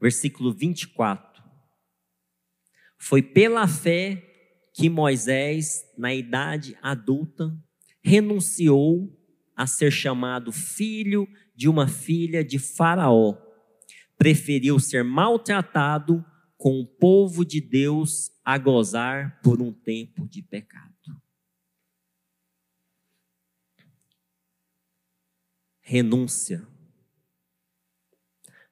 Versículo 0.00 0.52
24. 0.52 1.42
Foi 2.98 3.22
pela 3.22 3.66
fé 3.66 4.22
que 4.74 4.90
Moisés, 4.90 5.90
na 5.96 6.14
idade 6.14 6.76
adulta, 6.82 7.56
renunciou 8.02 9.15
a 9.56 9.66
ser 9.66 9.90
chamado 9.90 10.52
filho 10.52 11.26
de 11.54 11.68
uma 11.68 11.88
filha 11.88 12.44
de 12.44 12.58
Faraó 12.58 13.46
preferiu 14.18 14.78
ser 14.78 15.02
maltratado 15.02 16.24
com 16.56 16.80
o 16.80 16.86
povo 16.86 17.44
de 17.44 17.60
Deus 17.60 18.30
a 18.44 18.56
gozar 18.58 19.40
por 19.42 19.60
um 19.60 19.72
tempo 19.72 20.26
de 20.28 20.42
pecado. 20.42 20.94
Renúncia. 25.80 26.66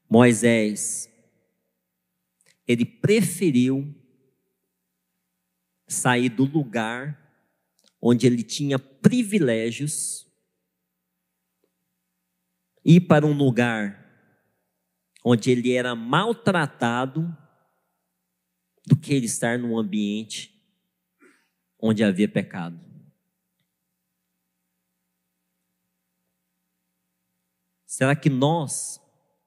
Moisés, 0.08 1.10
ele 2.66 2.84
preferiu 2.84 3.94
sair 5.86 6.28
do 6.28 6.44
lugar 6.44 7.20
onde 8.00 8.26
ele 8.26 8.42
tinha 8.42 8.78
privilégios, 8.78 10.26
ir 12.84 13.00
para 13.02 13.26
um 13.26 13.32
lugar 13.32 14.04
onde 15.24 15.50
ele 15.50 15.72
era 15.72 15.94
maltratado, 15.94 17.34
do 18.86 18.96
que 18.96 19.14
ele 19.14 19.26
estar 19.26 19.58
num 19.58 19.78
ambiente 19.78 20.54
onde 21.78 22.04
havia 22.04 22.28
pecado. 22.28 22.78
Será 27.86 28.14
que 28.14 28.28
nós 28.28 29.00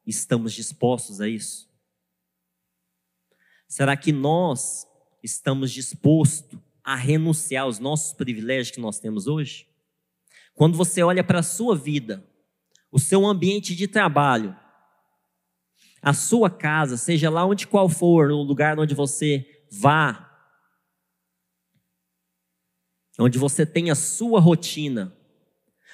estamos 0.06 0.54
dispostos 0.54 1.22
a 1.22 1.28
isso? 1.28 1.70
Será 3.68 3.98
que 3.98 4.12
nós 4.12 4.88
estamos 5.22 5.72
dispostos 5.72 6.58
a 6.84 6.96
renunciar 6.96 7.66
aos 7.66 7.80
nossos 7.80 8.14
privilégios 8.14 8.72
que 8.72 8.80
nós 8.80 9.00
temos 9.00 9.28
hoje? 9.28 9.68
Quando 10.56 10.78
você 10.78 11.04
olha 11.04 11.24
para 11.24 11.40
a 11.40 11.44
sua 11.44 11.76
vida, 11.76 12.26
o 12.92 13.00
seu 13.00 13.26
ambiente 13.26 13.76
de 13.76 13.88
trabalho, 13.88 14.56
a 16.02 16.14
sua 16.14 16.50
casa, 16.50 16.96
seja 16.98 17.30
lá 17.30 17.46
onde 17.46 17.68
qual 17.68 17.90
for, 17.90 18.30
no 18.30 18.42
lugar 18.42 18.80
onde 18.80 18.96
você 18.96 19.66
vá, 19.72 20.24
onde 23.20 23.38
você 23.38 23.66
tem 23.66 23.90
a 23.90 23.96
sua 23.96 24.40
rotina, 24.40 25.16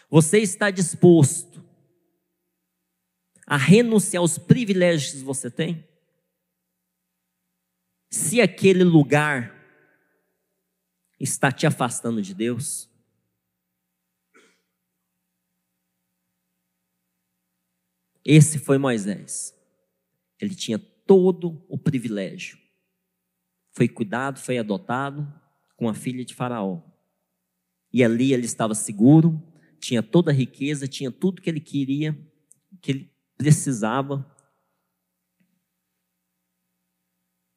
você 0.10 0.39
está 0.39 0.69
disposto 0.69 1.63
a 3.47 3.58
renunciar 3.58 4.21
aos 4.21 4.38
privilégios 4.38 5.13
que 5.13 5.23
você 5.23 5.49
tem? 5.49 5.88
Se 8.12 8.39
aquele 8.39 8.84
lugar 8.84 9.53
está 11.19 11.51
te 11.51 11.65
afastando 11.65 12.21
de 12.21 12.34
Deus, 12.34 12.92
esse 18.25 18.57
foi 18.57 18.77
Moisés. 18.77 19.53
Ele 20.39 20.55
tinha 20.55 20.79
todo 20.79 21.63
o 21.67 21.77
privilégio. 21.77 22.57
Foi 23.71 23.88
cuidado, 23.88 24.39
foi 24.39 24.57
adotado 24.57 25.27
com 25.75 25.89
a 25.89 25.93
filha 25.93 26.23
de 26.23 26.33
Faraó. 26.33 26.81
E 27.91 28.03
ali 28.03 28.33
ele 28.33 28.45
estava 28.45 28.73
seguro, 28.73 29.41
tinha 29.79 30.01
toda 30.01 30.31
a 30.31 30.33
riqueza, 30.33 30.88
tinha 30.88 31.12
tudo 31.12 31.41
que 31.41 31.49
ele 31.49 31.59
queria, 31.59 32.17
que 32.81 32.91
ele 32.91 33.13
precisava. 33.38 34.25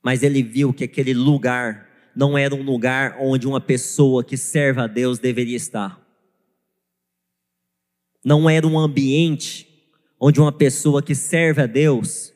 Mas 0.03 0.23
ele 0.23 0.43
viu 0.43 0.73
que 0.73 0.85
aquele 0.85 1.15
lugar 1.15 1.87
não 2.15 2.37
era 2.37 2.55
um 2.55 2.63
lugar 2.63 3.17
onde 3.21 3.47
uma 3.47 3.61
pessoa 3.61 4.25
que 4.25 4.37
serve 4.37 4.81
a 4.81 4.87
Deus 4.87 5.19
deveria 5.19 5.57
estar. 5.57 6.01
Não 8.25 8.49
era 8.49 8.67
um 8.67 8.79
ambiente 8.79 9.66
onde 10.21 10.41
uma 10.41 10.53
pessoa 10.53 11.03
que 11.03 11.15
serve 11.15 11.63
a 11.63 11.67
Deus 11.67 12.33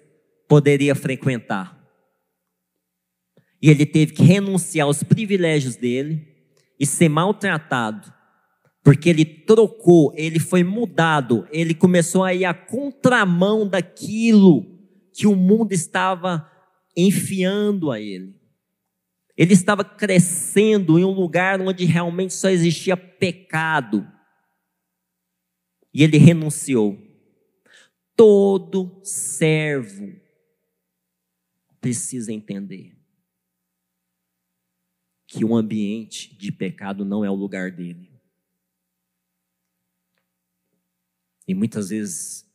poderia 0.48 0.94
frequentar. 0.94 1.78
E 3.62 3.68
ele 3.68 3.84
teve 3.84 4.12
que 4.12 4.22
renunciar 4.22 4.86
aos 4.86 5.02
privilégios 5.02 5.76
dele 5.76 6.26
e 6.78 6.86
ser 6.86 7.08
maltratado, 7.08 8.12
porque 8.82 9.08
ele 9.10 9.24
trocou, 9.24 10.12
ele 10.16 10.38
foi 10.38 10.64
mudado, 10.64 11.46
ele 11.52 11.74
começou 11.74 12.24
a 12.24 12.32
ir 12.34 12.46
à 12.46 12.54
contramão 12.54 13.68
daquilo 13.68 14.66
que 15.12 15.26
o 15.26 15.36
mundo 15.36 15.72
estava 15.72 16.50
enfiando 16.96 17.90
a 17.90 18.00
ele. 18.00 18.40
Ele 19.36 19.54
estava 19.54 19.84
crescendo 19.84 20.98
em 20.98 21.04
um 21.04 21.12
lugar 21.12 21.60
onde 21.60 21.84
realmente 21.84 22.34
só 22.34 22.48
existia 22.48 22.96
pecado. 22.96 24.06
E 25.94 26.02
ele 26.02 26.18
renunciou. 26.18 26.98
Todo 28.20 29.00
servo 29.02 30.14
precisa 31.80 32.30
entender 32.30 32.94
que 35.26 35.42
um 35.42 35.56
ambiente 35.56 36.36
de 36.36 36.52
pecado 36.52 37.02
não 37.02 37.24
é 37.24 37.30
o 37.30 37.34
lugar 37.34 37.70
dele. 37.70 38.12
E 41.48 41.54
muitas 41.54 41.88
vezes 41.88 42.46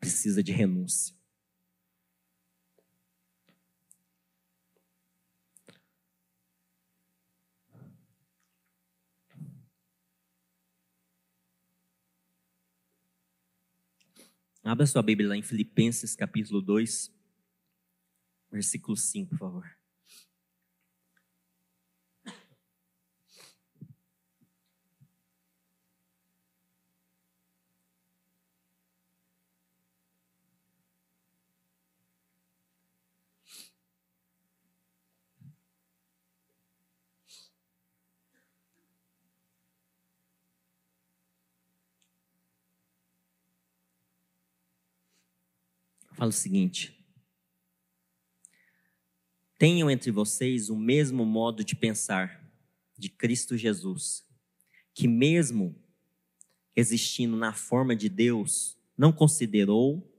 precisa 0.00 0.42
de 0.42 0.50
renúncia. 0.50 1.14
Abra 14.64 14.86
sua 14.86 15.02
Bíblia 15.02 15.28
lá 15.28 15.36
em 15.36 15.42
Filipenses 15.42 16.16
capítulo 16.16 16.62
2 16.62 17.12
versículo 18.50 18.96
5, 18.96 19.30
por 19.30 19.38
favor. 19.38 19.83
Fala 46.24 46.30
o 46.30 46.32
seguinte: 46.32 46.98
Tenham 49.58 49.90
entre 49.90 50.10
vocês 50.10 50.70
o 50.70 50.76
mesmo 50.76 51.24
modo 51.26 51.62
de 51.62 51.76
pensar 51.76 52.42
de 52.96 53.10
Cristo 53.10 53.58
Jesus, 53.58 54.24
que, 54.94 55.06
mesmo 55.06 55.76
existindo 56.74 57.36
na 57.36 57.52
forma 57.52 57.94
de 57.94 58.08
Deus, 58.08 58.78
não 58.96 59.12
considerou 59.12 60.10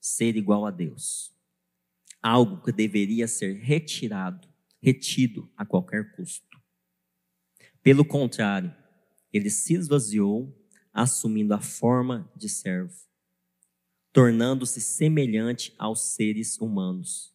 ser 0.00 0.36
igual 0.36 0.66
a 0.66 0.70
Deus, 0.70 1.32
algo 2.22 2.62
que 2.62 2.70
deveria 2.70 3.26
ser 3.26 3.54
retirado, 3.54 4.46
retido 4.82 5.50
a 5.56 5.64
qualquer 5.64 6.14
custo. 6.14 6.60
Pelo 7.82 8.04
contrário, 8.04 8.74
ele 9.32 9.48
se 9.48 9.74
esvaziou, 9.74 10.54
assumindo 10.92 11.54
a 11.54 11.60
forma 11.60 12.30
de 12.36 12.48
servo, 12.48 12.94
tornando-se 14.14 14.80
semelhante 14.80 15.74
aos 15.76 16.00
seres 16.14 16.56
humanos 16.60 17.34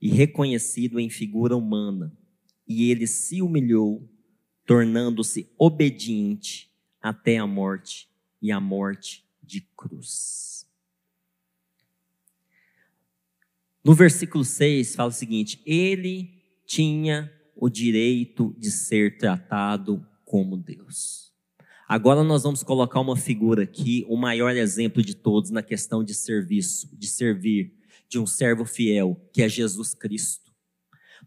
e 0.00 0.08
reconhecido 0.08 0.98
em 0.98 1.10
figura 1.10 1.54
humana, 1.54 2.16
e 2.66 2.90
ele 2.90 3.06
se 3.06 3.42
humilhou, 3.42 4.10
tornando-se 4.64 5.52
obediente 5.58 6.72
até 6.98 7.36
a 7.36 7.46
morte 7.46 8.08
e 8.40 8.50
a 8.50 8.58
morte 8.58 9.22
de 9.42 9.60
cruz. 9.76 10.66
No 13.84 13.92
versículo 13.92 14.46
6 14.46 14.96
fala 14.96 15.10
o 15.10 15.12
seguinte: 15.12 15.60
ele 15.66 16.42
tinha 16.64 17.30
o 17.54 17.68
direito 17.68 18.56
de 18.58 18.70
ser 18.70 19.18
tratado 19.18 20.02
como 20.24 20.56
Deus. 20.56 21.33
Agora 21.88 22.24
nós 22.24 22.42
vamos 22.42 22.62
colocar 22.62 23.00
uma 23.00 23.16
figura 23.16 23.64
aqui, 23.64 24.06
o 24.08 24.16
maior 24.16 24.56
exemplo 24.56 25.02
de 25.02 25.14
todos 25.14 25.50
na 25.50 25.62
questão 25.62 26.02
de 26.02 26.14
serviço, 26.14 26.88
de 26.92 27.06
servir, 27.06 27.72
de 28.08 28.18
um 28.18 28.26
servo 28.26 28.64
fiel, 28.64 29.20
que 29.32 29.42
é 29.42 29.48
Jesus 29.48 29.94
Cristo. 29.94 30.44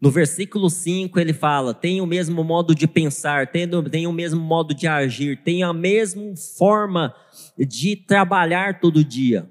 No 0.00 0.10
versículo 0.10 0.70
5 0.70 1.18
ele 1.18 1.32
fala: 1.32 1.74
tem 1.74 2.00
o 2.00 2.06
mesmo 2.06 2.42
modo 2.44 2.74
de 2.74 2.86
pensar, 2.86 3.50
tem, 3.50 3.68
o 4.06 4.12
mesmo 4.12 4.40
modo 4.40 4.74
de 4.74 4.86
agir, 4.86 5.42
tem 5.42 5.62
a 5.62 5.72
mesma 5.72 6.36
forma 6.56 7.14
de 7.56 7.96
trabalhar 7.96 8.80
todo 8.80 9.04
dia. 9.04 9.48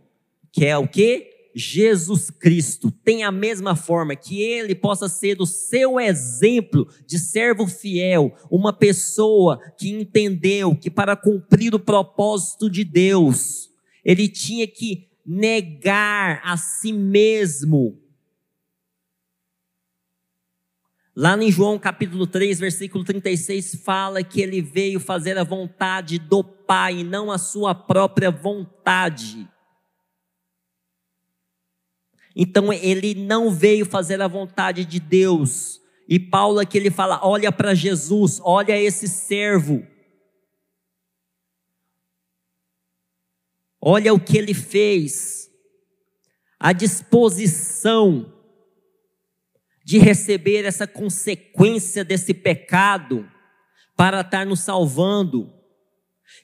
Que 0.51 0.65
é 0.65 0.77
o 0.77 0.87
que? 0.87 1.36
Jesus 1.55 2.29
Cristo 2.29 2.91
tem 2.91 3.23
a 3.23 3.31
mesma 3.31 3.75
forma, 3.75 4.15
que 4.15 4.41
ele 4.41 4.75
possa 4.75 5.07
ser 5.07 5.41
o 5.41 5.45
seu 5.45 5.99
exemplo 5.99 6.87
de 7.05 7.17
servo 7.19 7.67
fiel, 7.67 8.35
uma 8.49 8.71
pessoa 8.73 9.59
que 9.77 9.89
entendeu 9.89 10.75
que 10.75 10.89
para 10.89 11.15
cumprir 11.15 11.73
o 11.73 11.79
propósito 11.79 12.69
de 12.69 12.83
Deus, 12.83 13.69
ele 14.03 14.27
tinha 14.27 14.67
que 14.67 15.07
negar 15.25 16.41
a 16.43 16.55
si 16.55 16.93
mesmo 16.93 18.01
Lá 21.19 21.35
em 21.35 21.49
João 21.49 21.79
capítulo 21.79 22.27
3, 22.27 22.59
versículo 22.59 23.03
36, 23.03 23.81
fala 23.83 24.21
que 24.21 24.39
ele 24.39 24.61
veio 24.61 24.99
fazer 24.99 25.35
a 25.35 25.43
vontade 25.43 26.19
do 26.19 26.43
Pai, 26.43 27.03
não 27.03 27.31
a 27.31 27.39
sua 27.39 27.73
própria 27.73 28.29
vontade. 28.29 29.49
Então 32.39 32.71
ele 32.71 33.15
não 33.15 33.49
veio 33.49 33.83
fazer 33.83 34.21
a 34.21 34.27
vontade 34.27 34.85
de 34.85 34.99
Deus. 34.99 35.81
E 36.07 36.19
Paulo 36.19 36.59
aqui 36.59 36.77
ele 36.77 36.91
fala: 36.91 37.19
olha 37.23 37.51
para 37.51 37.73
Jesus, 37.73 38.39
olha 38.43 38.79
esse 38.79 39.07
servo. 39.07 39.83
Olha 43.81 44.13
o 44.13 44.19
que 44.19 44.37
ele 44.37 44.53
fez. 44.53 45.49
A 46.59 46.73
disposição 46.73 48.31
de 49.83 49.97
receber 49.97 50.63
essa 50.63 50.85
consequência 50.85 52.03
desse 52.03 52.35
pecado 52.35 53.27
para 53.95 54.21
estar 54.21 54.45
nos 54.45 54.59
salvando. 54.59 55.51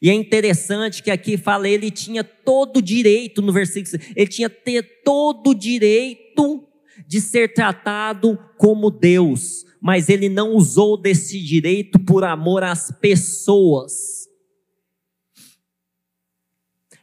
E 0.01 0.09
é 0.09 0.13
interessante 0.13 1.01
que 1.01 1.11
aqui 1.11 1.37
fala, 1.37 1.67
ele 1.67 1.91
tinha 1.91 2.23
todo 2.23 2.77
o 2.77 2.81
direito, 2.81 3.41
no 3.41 3.51
versículo, 3.51 4.01
ele 4.15 4.27
tinha 4.27 4.49
ter 4.49 5.01
todo 5.03 5.51
o 5.51 5.55
direito 5.55 6.67
de 7.07 7.19
ser 7.21 7.53
tratado 7.53 8.37
como 8.57 8.91
Deus, 8.91 9.65
mas 9.81 10.09
ele 10.09 10.29
não 10.29 10.53
usou 10.53 10.95
desse 10.95 11.39
direito 11.39 11.99
por 11.99 12.23
amor 12.23 12.63
às 12.63 12.91
pessoas. 12.91 14.27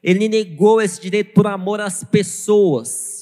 Ele 0.02 0.28
negou 0.28 0.80
esse 0.80 1.00
direito 1.00 1.34
por 1.34 1.46
amor 1.46 1.80
às 1.80 2.02
pessoas. 2.02 3.20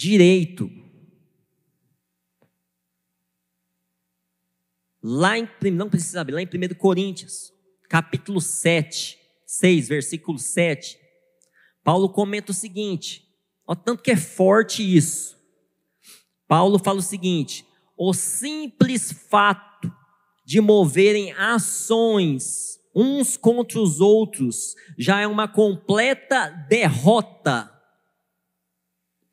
direito. 0.00 0.79
Lá 5.02 5.38
em, 5.38 5.48
não 5.72 5.88
precisa 5.88 6.26
lá 6.28 6.42
em 6.42 6.46
1 6.46 6.74
Coríntios, 6.76 7.52
capítulo 7.88 8.40
7, 8.40 9.18
6, 9.46 9.88
versículo 9.88 10.38
7, 10.38 10.98
Paulo 11.82 12.08
comenta 12.10 12.52
o 12.52 12.54
seguinte, 12.54 13.26
ó, 13.66 13.74
tanto 13.74 14.02
que 14.02 14.10
é 14.10 14.16
forte 14.16 14.82
isso. 14.82 15.38
Paulo 16.46 16.78
fala 16.78 16.98
o 16.98 17.02
seguinte: 17.02 17.66
o 17.96 18.12
simples 18.12 19.10
fato 19.12 19.92
de 20.44 20.60
moverem 20.60 21.32
ações 21.32 22.78
uns 22.94 23.36
contra 23.36 23.80
os 23.80 24.00
outros 24.00 24.74
já 24.98 25.20
é 25.20 25.26
uma 25.26 25.46
completa 25.46 26.48
derrota 26.68 27.72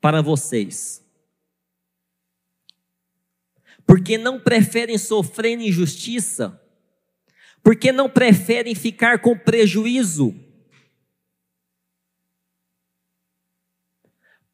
para 0.00 0.22
vocês? 0.22 1.04
Porque 3.88 4.18
não 4.18 4.38
preferem 4.38 4.98
sofrer 4.98 5.58
injustiça? 5.58 6.60
Porque 7.62 7.90
não 7.90 8.06
preferem 8.06 8.74
ficar 8.74 9.18
com 9.20 9.34
prejuízo? 9.34 10.34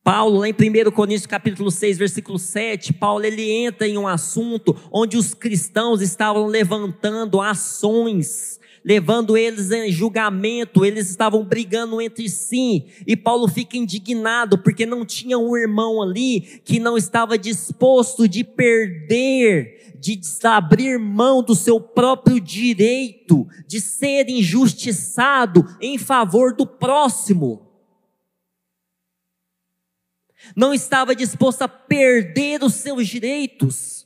Paulo, 0.04 0.38
lá 0.38 0.48
em 0.48 0.52
1 0.52 0.92
Coríntios 0.92 1.26
capítulo 1.26 1.68
6, 1.68 1.98
versículo 1.98 2.38
7, 2.38 2.92
Paulo 2.92 3.24
ele 3.24 3.50
entra 3.50 3.88
em 3.88 3.98
um 3.98 4.06
assunto 4.06 4.78
onde 4.92 5.16
os 5.16 5.34
cristãos 5.34 6.00
estavam 6.00 6.46
levantando 6.46 7.40
ações 7.40 8.60
levando 8.84 9.36
eles 9.36 9.70
em 9.70 9.90
julgamento, 9.90 10.84
eles 10.84 11.08
estavam 11.08 11.42
brigando 11.42 12.02
entre 12.02 12.28
si, 12.28 12.86
e 13.06 13.16
Paulo 13.16 13.48
fica 13.48 13.78
indignado 13.78 14.58
porque 14.58 14.84
não 14.84 15.06
tinha 15.06 15.38
um 15.38 15.56
irmão 15.56 16.02
ali 16.02 16.60
que 16.64 16.78
não 16.78 16.98
estava 16.98 17.38
disposto 17.38 18.28
de 18.28 18.44
perder, 18.44 19.94
de 19.98 20.20
abrir 20.44 20.98
mão 20.98 21.42
do 21.42 21.54
seu 21.54 21.80
próprio 21.80 22.38
direito 22.38 23.46
de 23.66 23.80
ser 23.80 24.28
injustiçado 24.28 25.64
em 25.80 25.96
favor 25.98 26.54
do 26.54 26.66
próximo. 26.66 27.64
Não 30.54 30.74
estava 30.74 31.14
disposto 31.14 31.62
a 31.62 31.68
perder 31.68 32.62
os 32.62 32.74
seus 32.74 33.08
direitos. 33.08 34.03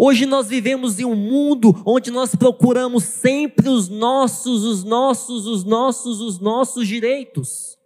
Hoje 0.00 0.26
nós 0.26 0.46
vivemos 0.46 1.00
em 1.00 1.04
um 1.04 1.16
mundo 1.16 1.82
onde 1.84 2.08
nós 2.12 2.32
procuramos 2.32 3.02
sempre 3.02 3.68
os 3.68 3.88
nossos, 3.88 4.62
os 4.62 4.84
nossos, 4.84 5.44
os 5.44 5.64
nossos, 5.64 6.20
os 6.20 6.38
nossos 6.38 6.86
direitos. 6.86 7.76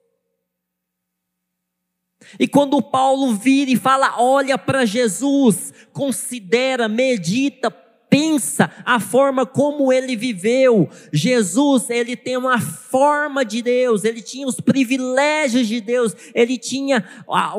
E 2.39 2.47
quando 2.47 2.83
Paulo 2.83 3.33
vira 3.33 3.71
e 3.71 3.77
fala, 3.77 4.21
olha 4.21 4.59
para 4.59 4.85
Jesus, 4.85 5.73
considera, 5.95 6.87
medita, 6.87 7.71
pensa 7.71 8.71
a 8.85 9.01
forma 9.01 9.47
como 9.47 9.91
ele 9.91 10.15
viveu. 10.15 10.91
Jesus, 11.11 11.89
ele 11.89 12.15
tem 12.15 12.37
uma 12.37 12.61
forma 12.61 13.43
de 13.43 13.63
Deus, 13.63 14.05
ele 14.05 14.21
tinha 14.21 14.47
os 14.47 14.61
privilégios 14.61 15.67
de 15.67 15.81
Deus, 15.81 16.15
ele 16.35 16.59
tinha 16.59 17.09
a, 17.27 17.55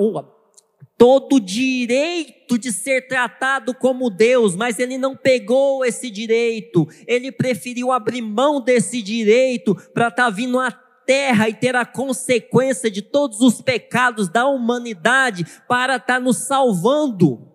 todo 0.95 1.37
o 1.37 1.39
direito 1.39 2.42
de 2.57 2.71
ser 2.71 3.07
tratado 3.07 3.73
como 3.73 4.09
Deus, 4.09 4.55
mas 4.55 4.79
ele 4.79 4.97
não 4.97 5.15
pegou 5.15 5.83
esse 5.85 6.09
direito, 6.09 6.87
ele 7.07 7.31
preferiu 7.31 7.91
abrir 7.91 8.21
mão 8.21 8.61
desse 8.61 9.01
direito 9.01 9.75
para 9.93 10.07
estar 10.07 10.25
tá 10.25 10.29
vindo 10.29 10.59
à 10.59 10.71
terra 10.71 11.49
e 11.49 11.53
ter 11.53 11.75
a 11.75 11.85
consequência 11.85 12.89
de 12.89 13.01
todos 13.01 13.41
os 13.41 13.61
pecados 13.61 14.29
da 14.29 14.47
humanidade 14.47 15.45
para 15.67 15.95
estar 15.95 16.15
tá 16.15 16.19
nos 16.19 16.37
salvando. 16.37 17.51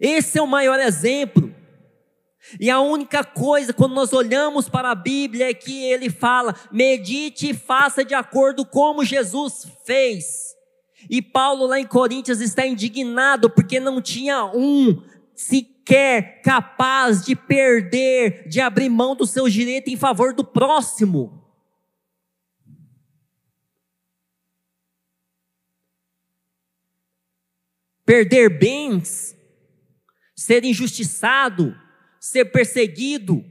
Esse 0.00 0.38
é 0.38 0.42
o 0.42 0.46
maior 0.46 0.78
exemplo. 0.78 1.52
E 2.58 2.70
a 2.70 2.80
única 2.80 3.24
coisa, 3.24 3.72
quando 3.72 3.94
nós 3.94 4.12
olhamos 4.12 4.68
para 4.68 4.90
a 4.90 4.94
Bíblia, 4.94 5.50
é 5.50 5.54
que 5.54 5.84
ele 5.84 6.08
fala: 6.08 6.54
medite 6.70 7.50
e 7.50 7.54
faça 7.54 8.04
de 8.04 8.14
acordo 8.14 8.64
como 8.64 9.04
Jesus 9.04 9.66
fez. 9.84 10.56
E 11.08 11.22
Paulo, 11.22 11.66
lá 11.66 11.78
em 11.78 11.86
Coríntios, 11.86 12.40
está 12.40 12.66
indignado 12.66 13.50
porque 13.50 13.78
não 13.78 14.00
tinha 14.00 14.44
um 14.46 15.02
sequer 15.34 16.42
capaz 16.42 17.24
de 17.24 17.36
perder, 17.36 18.48
de 18.48 18.60
abrir 18.60 18.88
mão 18.88 19.14
do 19.14 19.26
seu 19.26 19.48
direito 19.48 19.88
em 19.88 19.96
favor 19.96 20.34
do 20.34 20.44
próximo. 20.44 21.44
Perder 28.04 28.58
bens, 28.58 29.36
ser 30.34 30.64
injustiçado, 30.64 31.76
ser 32.18 32.46
perseguido, 32.46 33.44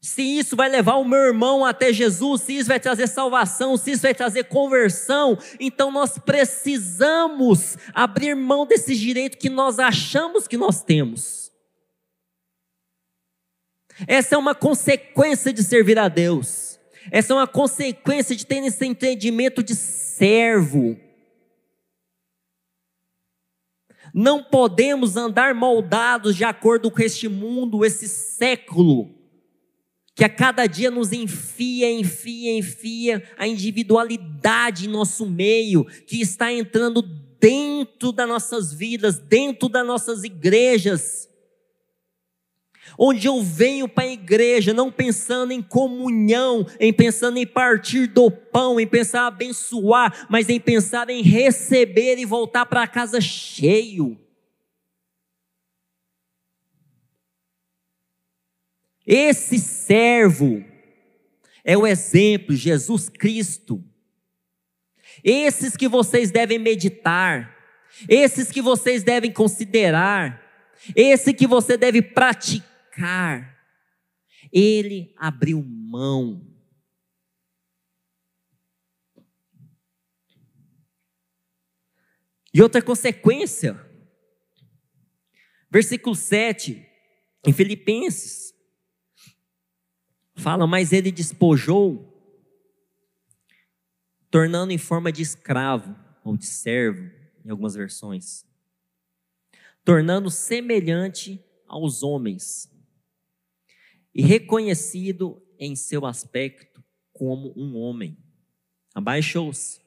se 0.00 0.22
isso 0.22 0.56
vai 0.56 0.70
levar 0.70 0.94
o 0.94 1.04
meu 1.04 1.18
irmão 1.18 1.62
até 1.62 1.92
Jesus, 1.92 2.40
se 2.42 2.56
isso 2.56 2.68
vai 2.68 2.80
trazer 2.80 3.06
salvação, 3.06 3.76
se 3.76 3.90
isso 3.90 4.02
vai 4.02 4.14
trazer 4.14 4.44
conversão, 4.44 5.36
então 5.58 5.92
nós 5.92 6.16
precisamos 6.16 7.76
abrir 7.92 8.34
mão 8.34 8.64
desse 8.64 8.96
direito 8.96 9.36
que 9.36 9.50
nós 9.50 9.78
achamos 9.78 10.48
que 10.48 10.56
nós 10.56 10.82
temos. 10.82 11.52
Essa 14.06 14.36
é 14.36 14.38
uma 14.38 14.54
consequência 14.54 15.52
de 15.52 15.62
servir 15.62 15.98
a 15.98 16.08
Deus. 16.08 16.80
Essa 17.10 17.34
é 17.34 17.36
uma 17.36 17.46
consequência 17.46 18.34
de 18.34 18.46
ter 18.46 18.64
esse 18.64 18.86
entendimento 18.86 19.62
de 19.62 19.74
servo. 19.74 20.98
Não 24.14 24.42
podemos 24.42 25.18
andar 25.18 25.54
moldados 25.54 26.34
de 26.34 26.42
acordo 26.42 26.90
com 26.90 27.02
este 27.02 27.28
mundo, 27.28 27.84
esse 27.84 28.08
século 28.08 29.19
que 30.20 30.24
a 30.24 30.28
cada 30.28 30.66
dia 30.66 30.90
nos 30.90 31.14
enfia, 31.14 31.90
enfia, 31.90 32.54
enfia 32.54 33.22
a 33.38 33.46
individualidade 33.46 34.84
em 34.84 34.90
nosso 34.90 35.24
meio, 35.24 35.86
que 36.06 36.20
está 36.20 36.52
entrando 36.52 37.00
dentro 37.00 38.12
das 38.12 38.28
nossas 38.28 38.70
vidas, 38.70 39.18
dentro 39.18 39.66
das 39.66 39.86
nossas 39.86 40.22
igrejas. 40.22 41.26
Onde 42.98 43.28
eu 43.28 43.42
venho 43.42 43.88
para 43.88 44.04
a 44.04 44.12
igreja 44.12 44.74
não 44.74 44.92
pensando 44.92 45.52
em 45.52 45.62
comunhão, 45.62 46.66
em 46.78 46.92
pensando 46.92 47.38
em 47.38 47.46
partir 47.46 48.06
do 48.06 48.30
pão, 48.30 48.78
em 48.78 48.86
pensar 48.86 49.22
em 49.22 49.26
abençoar, 49.28 50.26
mas 50.28 50.50
em 50.50 50.60
pensar 50.60 51.08
em 51.08 51.22
receber 51.22 52.18
e 52.18 52.26
voltar 52.26 52.66
para 52.66 52.86
casa 52.86 53.22
cheio. 53.22 54.20
Esse 59.12 59.58
servo 59.58 60.64
é 61.64 61.76
o 61.76 61.84
exemplo, 61.84 62.54
Jesus 62.54 63.08
Cristo. 63.08 63.84
Esses 65.24 65.76
que 65.76 65.88
vocês 65.88 66.30
devem 66.30 66.60
meditar, 66.60 67.56
esses 68.08 68.52
que 68.52 68.62
vocês 68.62 69.02
devem 69.02 69.32
considerar, 69.32 70.40
esse 70.94 71.34
que 71.34 71.44
você 71.44 71.76
deve 71.76 72.00
praticar. 72.00 73.58
Ele 74.52 75.12
abriu 75.16 75.60
mão. 75.60 76.48
E 82.54 82.62
outra 82.62 82.80
consequência, 82.80 83.76
versículo 85.68 86.14
7, 86.14 86.86
em 87.44 87.52
Filipenses, 87.52 88.59
Fala, 90.40 90.66
mas 90.66 90.92
ele 90.92 91.12
despojou, 91.12 92.06
tornando 94.30 94.72
em 94.72 94.78
forma 94.78 95.12
de 95.12 95.22
escravo 95.22 95.94
ou 96.24 96.36
de 96.36 96.46
servo, 96.46 97.10
em 97.44 97.50
algumas 97.50 97.74
versões, 97.74 98.46
tornando 99.84 100.30
semelhante 100.30 101.44
aos 101.66 102.02
homens 102.02 102.72
e 104.14 104.22
reconhecido 104.22 105.42
em 105.58 105.76
seu 105.76 106.06
aspecto 106.06 106.82
como 107.12 107.52
um 107.56 107.76
homem. 107.76 108.16
Abaixou-se, 108.94 109.80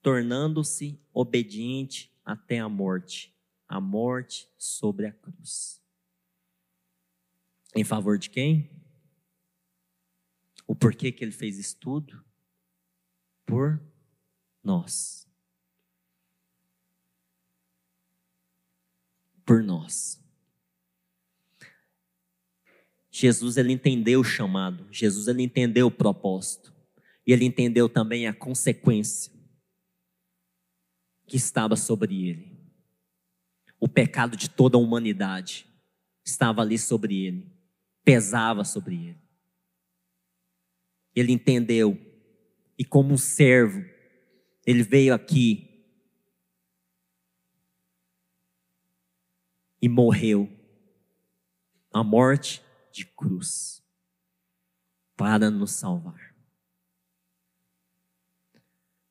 tornando-se 0.00 1.00
obediente 1.12 2.16
até 2.24 2.58
a 2.58 2.68
morte 2.68 3.32
a 3.72 3.80
morte 3.80 4.50
sobre 4.58 5.06
a 5.06 5.12
cruz. 5.12 5.80
Em 7.74 7.82
favor 7.82 8.18
de 8.18 8.28
quem? 8.28 8.81
O 10.66 10.74
porquê 10.74 11.12
que 11.12 11.24
ele 11.24 11.32
fez 11.32 11.58
isso 11.58 11.76
tudo? 11.78 12.24
Por 13.44 13.80
nós. 14.62 15.28
Por 19.44 19.62
nós. 19.62 20.22
Jesus 23.10 23.58
ele 23.58 23.74
entendeu 23.74 24.20
o 24.20 24.24
chamado, 24.24 24.88
Jesus 24.90 25.28
ele 25.28 25.42
entendeu 25.42 25.88
o 25.88 25.90
propósito, 25.90 26.72
e 27.26 27.32
ele 27.32 27.44
entendeu 27.44 27.86
também 27.86 28.26
a 28.26 28.32
consequência 28.32 29.30
que 31.26 31.36
estava 31.36 31.76
sobre 31.76 32.26
ele. 32.28 32.58
O 33.78 33.86
pecado 33.86 34.36
de 34.36 34.48
toda 34.48 34.78
a 34.78 34.80
humanidade 34.80 35.66
estava 36.24 36.62
ali 36.62 36.78
sobre 36.78 37.26
ele, 37.26 37.52
pesava 38.02 38.64
sobre 38.64 38.94
ele. 38.94 39.21
Ele 41.14 41.32
entendeu. 41.32 41.98
E 42.78 42.84
como 42.84 43.12
um 43.12 43.18
servo, 43.18 43.84
ele 44.66 44.82
veio 44.82 45.14
aqui 45.14 45.72
e 49.80 49.88
morreu 49.88 50.48
a 51.92 52.02
morte 52.04 52.62
de 52.92 53.04
cruz 53.04 53.82
para 55.16 55.50
nos 55.50 55.72
salvar. 55.72 56.32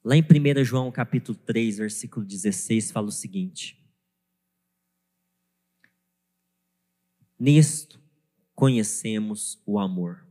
Lá 0.03 0.15
em 0.15 0.23
1 0.23 0.63
João 0.63 0.91
capítulo 0.91 1.37
3, 1.37 1.77
versículo 1.77 2.25
16, 2.25 2.89
fala 2.89 3.07
o 3.07 3.11
seguinte: 3.11 3.79
Nisto 7.37 8.01
conhecemos 8.55 9.61
o 9.65 9.77
amor. 9.77 10.30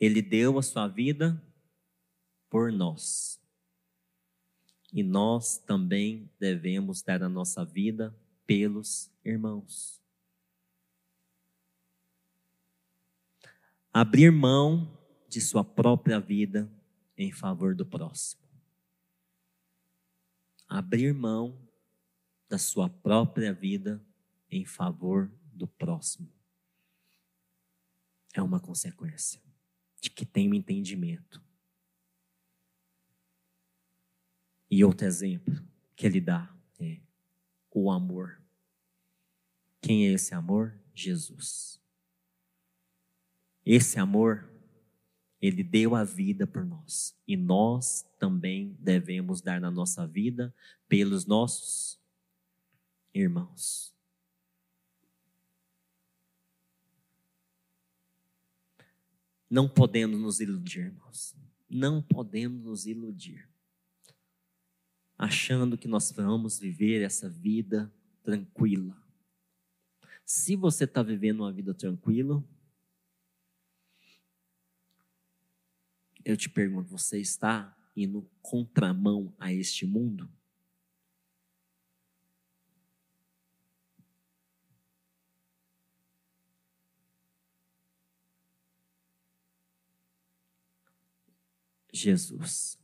Ele 0.00 0.22
deu 0.22 0.58
a 0.58 0.62
sua 0.62 0.86
vida 0.86 1.42
por 2.48 2.72
nós. 2.72 3.40
E 4.92 5.02
nós 5.02 5.58
também 5.58 6.30
devemos 6.38 7.02
dar 7.02 7.22
a 7.22 7.28
nossa 7.28 7.64
vida 7.64 8.16
pelos 8.46 9.10
irmãos. 9.24 10.00
Abrir 13.92 14.30
mão 14.30 14.96
de 15.28 15.40
sua 15.40 15.64
própria 15.64 16.18
vida 16.18 16.70
em 17.16 17.32
favor 17.32 17.74
do 17.74 17.84
próximo. 17.84 18.42
Abrir 20.66 21.12
mão 21.12 21.68
da 22.48 22.58
sua 22.58 22.88
própria 22.88 23.52
vida 23.52 24.02
em 24.50 24.64
favor 24.64 25.30
do 25.52 25.66
próximo. 25.66 26.32
É 28.32 28.40
uma 28.40 28.60
consequência 28.60 29.47
de 30.00 30.10
que 30.10 30.26
um 30.48 30.54
entendimento. 30.54 31.42
E 34.70 34.84
outro 34.84 35.06
exemplo 35.06 35.62
que 35.96 36.06
ele 36.06 36.20
dá 36.20 36.54
é 36.78 36.98
o 37.70 37.90
amor. 37.90 38.40
Quem 39.80 40.06
é 40.06 40.12
esse 40.12 40.34
amor? 40.34 40.78
Jesus. 40.94 41.80
Esse 43.64 43.98
amor, 43.98 44.50
ele 45.40 45.62
deu 45.62 45.94
a 45.94 46.04
vida 46.04 46.46
por 46.46 46.64
nós. 46.64 47.16
E 47.26 47.36
nós 47.36 48.06
também 48.18 48.76
devemos 48.78 49.40
dar 49.40 49.60
na 49.60 49.70
nossa 49.70 50.06
vida 50.06 50.54
pelos 50.88 51.26
nossos 51.26 52.00
irmãos. 53.14 53.97
Não 59.50 59.68
podemos 59.68 60.18
nos 60.20 60.40
iludir, 60.40 60.86
irmãos. 60.86 61.34
Não 61.68 62.02
podemos 62.02 62.62
nos 62.62 62.86
iludir. 62.86 63.48
Achando 65.16 65.76
que 65.76 65.88
nós 65.88 66.12
vamos 66.12 66.58
viver 66.58 67.02
essa 67.02 67.28
vida 67.28 67.92
tranquila. 68.22 68.96
Se 70.24 70.54
você 70.54 70.84
está 70.84 71.02
vivendo 71.02 71.40
uma 71.40 71.52
vida 71.52 71.72
tranquila, 71.72 72.44
eu 76.24 76.36
te 76.36 76.48
pergunto: 76.48 76.90
você 76.90 77.18
está 77.18 77.74
indo 77.96 78.30
contramão 78.42 79.34
a 79.38 79.52
este 79.52 79.86
mundo? 79.86 80.30
Jesus. 91.98 92.78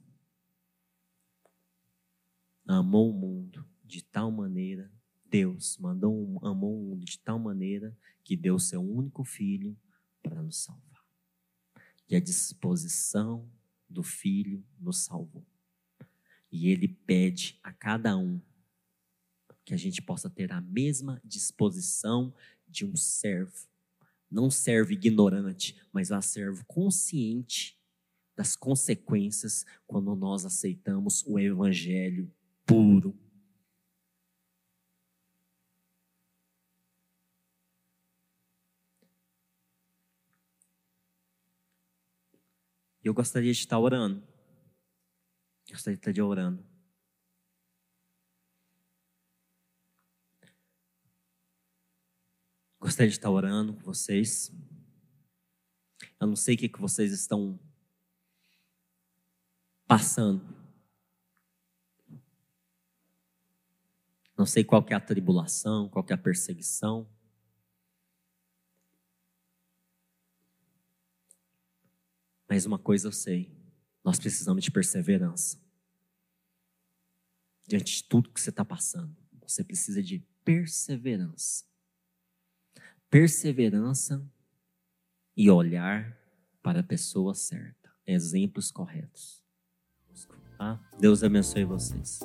amou 2.66 3.10
o 3.10 3.12
mundo 3.12 3.64
de 3.84 4.02
tal 4.02 4.30
maneira, 4.30 4.90
Deus 5.26 5.76
mandou, 5.78 6.38
amou 6.42 6.78
o 6.78 6.90
mundo 6.90 7.04
de 7.04 7.18
tal 7.18 7.38
maneira 7.38 7.96
que 8.22 8.36
deu 8.36 8.58
seu 8.58 8.80
único 8.80 9.22
filho 9.22 9.76
para 10.22 10.42
nos 10.42 10.58
salvar. 10.58 11.04
E 12.08 12.16
a 12.16 12.20
disposição 12.20 13.48
do 13.88 14.02
filho 14.02 14.64
nos 14.78 15.04
salvou. 15.04 15.46
E 16.50 16.68
ele 16.68 16.88
pede 16.88 17.58
a 17.62 17.72
cada 17.72 18.16
um 18.16 18.40
que 19.64 19.74
a 19.74 19.76
gente 19.76 20.02
possa 20.02 20.28
ter 20.28 20.52
a 20.52 20.60
mesma 20.60 21.20
disposição 21.24 22.34
de 22.68 22.84
um 22.84 22.96
servo. 22.96 23.68
Não 24.30 24.50
servo 24.50 24.92
ignorante, 24.92 25.80
mas 25.92 26.10
um 26.10 26.20
servo 26.20 26.64
consciente 26.66 27.78
das 28.36 28.56
consequências 28.56 29.64
quando 29.86 30.14
nós 30.14 30.44
aceitamos 30.44 31.24
o 31.26 31.38
evangelho 31.38 32.32
puro. 32.66 33.16
Eu 43.02 43.12
gostaria 43.12 43.52
de 43.52 43.58
estar 43.58 43.78
orando. 43.78 44.26
Eu 45.68 45.74
gostaria 45.74 45.98
de 45.98 46.08
estar 46.08 46.24
orando. 46.24 46.64
Gostaria 52.80 53.10
de 53.10 53.16
estar 53.16 53.30
orando 53.30 53.74
com 53.74 53.80
vocês. 53.80 54.50
Eu 56.18 56.26
não 56.26 56.36
sei 56.36 56.54
o 56.54 56.58
que 56.58 56.80
vocês 56.80 57.12
estão 57.12 57.60
passando. 59.86 60.54
Não 64.36 64.46
sei 64.46 64.64
qual 64.64 64.84
é 64.88 64.94
a 64.94 65.00
tribulação, 65.00 65.88
qual 65.88 66.04
é 66.08 66.12
a 66.12 66.18
perseguição. 66.18 67.08
Mas 72.48 72.66
uma 72.66 72.78
coisa 72.78 73.08
eu 73.08 73.12
sei: 73.12 73.50
nós 74.02 74.18
precisamos 74.18 74.64
de 74.64 74.70
perseverança. 74.70 75.62
Diante 77.66 77.96
de 77.96 78.04
tudo 78.04 78.30
que 78.30 78.40
você 78.40 78.50
está 78.50 78.64
passando, 78.64 79.16
você 79.40 79.64
precisa 79.64 80.02
de 80.02 80.18
perseverança. 80.44 81.64
Perseverança 83.08 84.28
e 85.36 85.50
olhar 85.50 86.18
para 86.62 86.80
a 86.80 86.82
pessoa 86.82 87.34
certa. 87.34 87.94
Exemplos 88.06 88.70
corretos. 88.70 89.43
Tá? 90.58 90.78
Deus 90.98 91.22
abençoe 91.22 91.64
vocês. 91.64 92.20